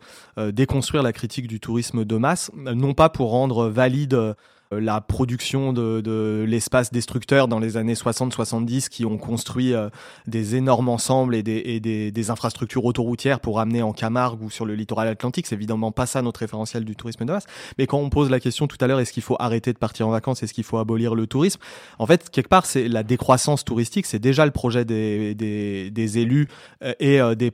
[0.52, 4.36] déconstruire la critique du tourisme de masse, non pas pour rendre valide
[4.74, 9.90] euh, la production de, l'espace destructeur dans les années 60-70 qui ont construit euh,
[10.28, 14.50] des énormes ensembles et, des, et des, des, infrastructures autoroutières pour amener en Camargue ou
[14.50, 15.48] sur le littoral atlantique.
[15.48, 17.46] C'est évidemment pas ça notre référentiel du tourisme de masse.
[17.78, 20.07] Mais quand on pose la question tout à l'heure, est-ce qu'il faut arrêter de partir
[20.08, 21.60] en vacances Est-ce qu'il faut abolir le tourisme
[22.00, 26.48] En fait, quelque part, c'est la décroissance touristique, c'est déjà le projet des, élus
[26.84, 27.52] euh, et euh, des,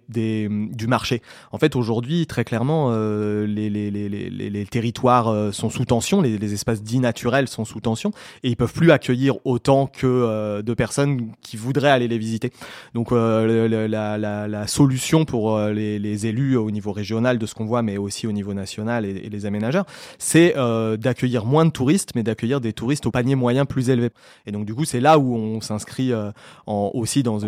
[0.49, 1.21] du marché.
[1.51, 7.47] En fait, aujourd'hui, très clairement, euh, les, territoires sont sous tension, les, espaces dits naturels
[7.47, 8.11] sont sous tension,
[8.43, 12.51] et ils peuvent plus accueillir autant que de personnes qui voudraient aller les visiter.
[12.93, 18.27] Donc, la, solution pour les, élus au niveau régional de ce qu'on voit, mais aussi
[18.27, 19.85] au niveau national et, et les aménageurs,
[20.17, 20.55] c'est
[20.97, 24.09] d'accueillir moins de touristes, mais d'accueillir des touristes au panier moyen plus élevé.
[24.45, 26.31] Et donc, du coup, c'est là où on s'inscrit euh,
[26.67, 27.39] aussi dans,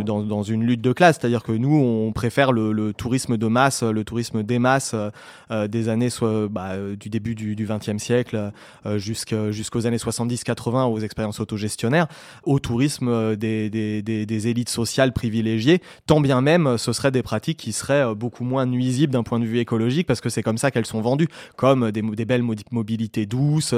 [0.43, 4.43] une lutte de classe, c'est-à-dire que nous, on préfère le, tourisme de masse, le tourisme
[4.43, 5.09] des masses euh,
[5.51, 8.51] euh, des années soit, bah, du début du XXe siècle
[8.97, 12.07] jusqu'aux années 70-80 aux expériences autogestionnaires,
[12.43, 17.71] au tourisme des, des, élites sociales privilégiées, tant bien même ce seraient des pratiques qui
[17.71, 20.85] seraient beaucoup moins nuisibles d'un point de vue écologique parce que c'est comme ça qu'elles
[20.85, 23.73] sont vendues, comme des, belles mobilités douces,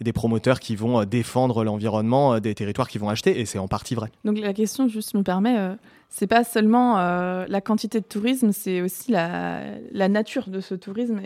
[0.00, 3.58] des promoteurs qui vont euh, défendre l'environnement, euh, des territoires qui vont acheter, et c'est
[3.58, 4.10] en partie vrai.
[4.24, 5.74] Donc la question, juste me permet, euh,
[6.08, 11.18] c'est pas seulement euh, la quantité de tourisme, c'est aussi la, nature de ce tourisme.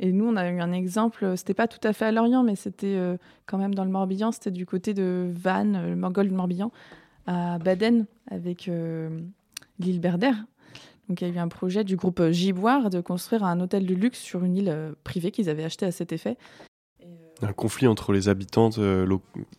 [0.00, 2.56] Et, nous, on a eu un exemple, c'était pas tout à fait à Lorient, mais
[2.56, 2.98] c'était
[3.46, 6.72] quand même dans le Morbihan, c'était du côté de Vannes, le Morgol du Morbihan,
[7.26, 8.70] à Baden, avec
[9.78, 10.32] l'île Berder.
[11.08, 13.94] Donc il y a eu un projet du groupe Giboire de construire un hôtel de
[13.94, 16.38] luxe sur une île privée qu'ils avaient acheté à cet effet.
[17.42, 19.06] Un conflit entre les habitantes, euh,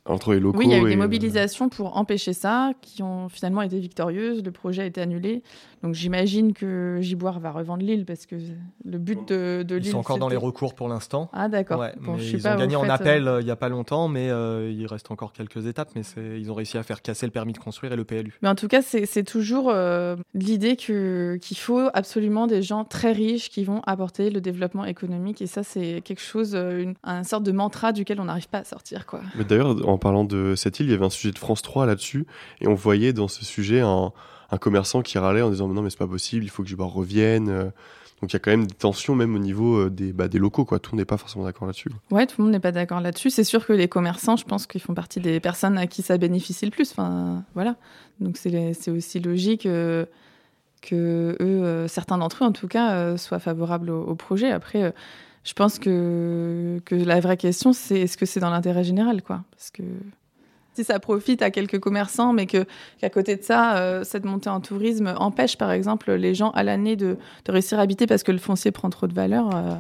[0.06, 0.58] entre les locaux.
[0.58, 3.62] Oui, il y a eu et, des euh, mobilisations pour empêcher ça, qui ont finalement
[3.62, 4.44] été victorieuses.
[4.44, 5.44] Le projet a été annulé.
[5.82, 8.36] Donc j'imagine que Giboire va revendre l'île parce que
[8.84, 9.92] le but de, de Ils l'île.
[9.92, 11.30] sont encore dans les recours pour l'instant.
[11.32, 11.80] Ah d'accord.
[11.80, 13.36] Ouais, Bon, ils pas ont gagné en fait, appel euh.
[13.36, 15.90] euh, il y a pas longtemps, mais euh, il reste encore quelques étapes.
[15.96, 16.02] Mais
[16.38, 18.38] ils ont réussi à faire casser le permis de construire et le PLU.
[18.42, 23.14] Mais en tout cas, c'est toujours euh, l'idée que qu'il faut absolument des gens très
[23.14, 25.42] riches qui vont apporter le développement économique.
[25.42, 28.60] Et ça, c'est quelque chose, euh, une, un sorte de mantra duquel on n'arrive pas
[28.60, 29.22] à sortir, quoi.
[29.36, 31.86] Mais d'ailleurs, en parlant de cette île, il y avait un sujet de France 3
[31.86, 32.26] là-dessus,
[32.62, 34.12] et on voyait dans ce sujet un,
[34.52, 36.70] un commerçant qui râlait en disant Mais non, mais c'est pas possible, il faut que
[36.70, 37.50] Giboire revienne.
[37.50, 37.70] euh.
[38.22, 40.40] Donc il y a quand même des tensions, même au niveau euh, des, bah, des
[40.40, 40.78] locaux, quoi.
[40.80, 41.90] Tout le monde n'est pas forcément d'accord là-dessus.
[42.12, 43.30] Ouais, tout le monde n'est pas d'accord là-dessus.
[43.30, 46.18] C'est sûr que les commerçants, je pense qu'ils font partie des personnes à qui ça
[46.18, 46.92] bénéficie le plus.
[46.92, 47.76] Enfin, voilà.
[48.20, 50.06] Donc c'est aussi logique euh,
[50.82, 54.52] que eux, euh, certains d'entre eux, en tout cas, euh, soient favorables au, au projet.
[54.52, 54.94] Après,
[55.44, 59.44] je pense que, la vraie question, c'est est-ce que c'est dans l'intérêt général, quoi?
[59.52, 59.84] Parce que
[60.74, 62.66] si ça profite à quelques commerçants, mais que
[63.00, 66.64] qu'à côté de ça, euh, cette montée en tourisme empêche, par exemple, les gens à
[66.64, 69.56] l'année de, de réussir à habiter parce que le foncier prend trop de valeur.
[69.56, 69.76] euh,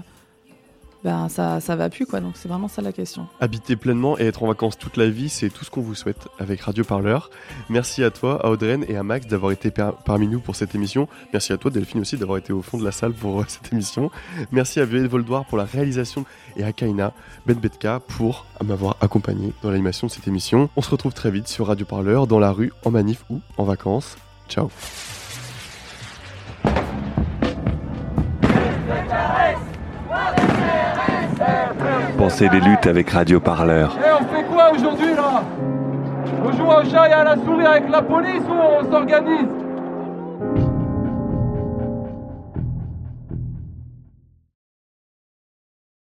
[1.04, 2.20] ben ça, ça va plus quoi.
[2.20, 3.28] Donc c'est vraiment ça la question.
[3.40, 6.28] Habiter pleinement et être en vacances toute la vie, c'est tout ce qu'on vous souhaite
[6.40, 7.30] avec Radio Parleur.
[7.70, 10.76] Merci à toi, à Audrey et à Max d'avoir été par- parmi nous pour cette
[10.76, 11.08] émission.
[11.32, 13.72] Merci à toi, Delphine aussi, d'avoir été au fond de la salle pour euh, cette
[13.72, 14.12] émission.
[14.52, 16.26] Merci à Violette Voldoir pour la réalisation
[16.58, 17.14] et à Kaina
[17.46, 20.70] Ben Betka pour m'avoir accompagné dans l'animation de cette émission.
[20.76, 23.64] On se retrouve très vite sur Radio Parleur, dans la rue, en manif ou en
[23.64, 24.18] vacances.
[24.50, 24.70] Ciao.
[32.20, 33.98] Pensez des luttes avec Radio Parleur.
[33.98, 35.42] Eh, on fait quoi aujourd'hui là?
[36.44, 39.48] On joue au chat et à la souris avec la police ou on s'organise?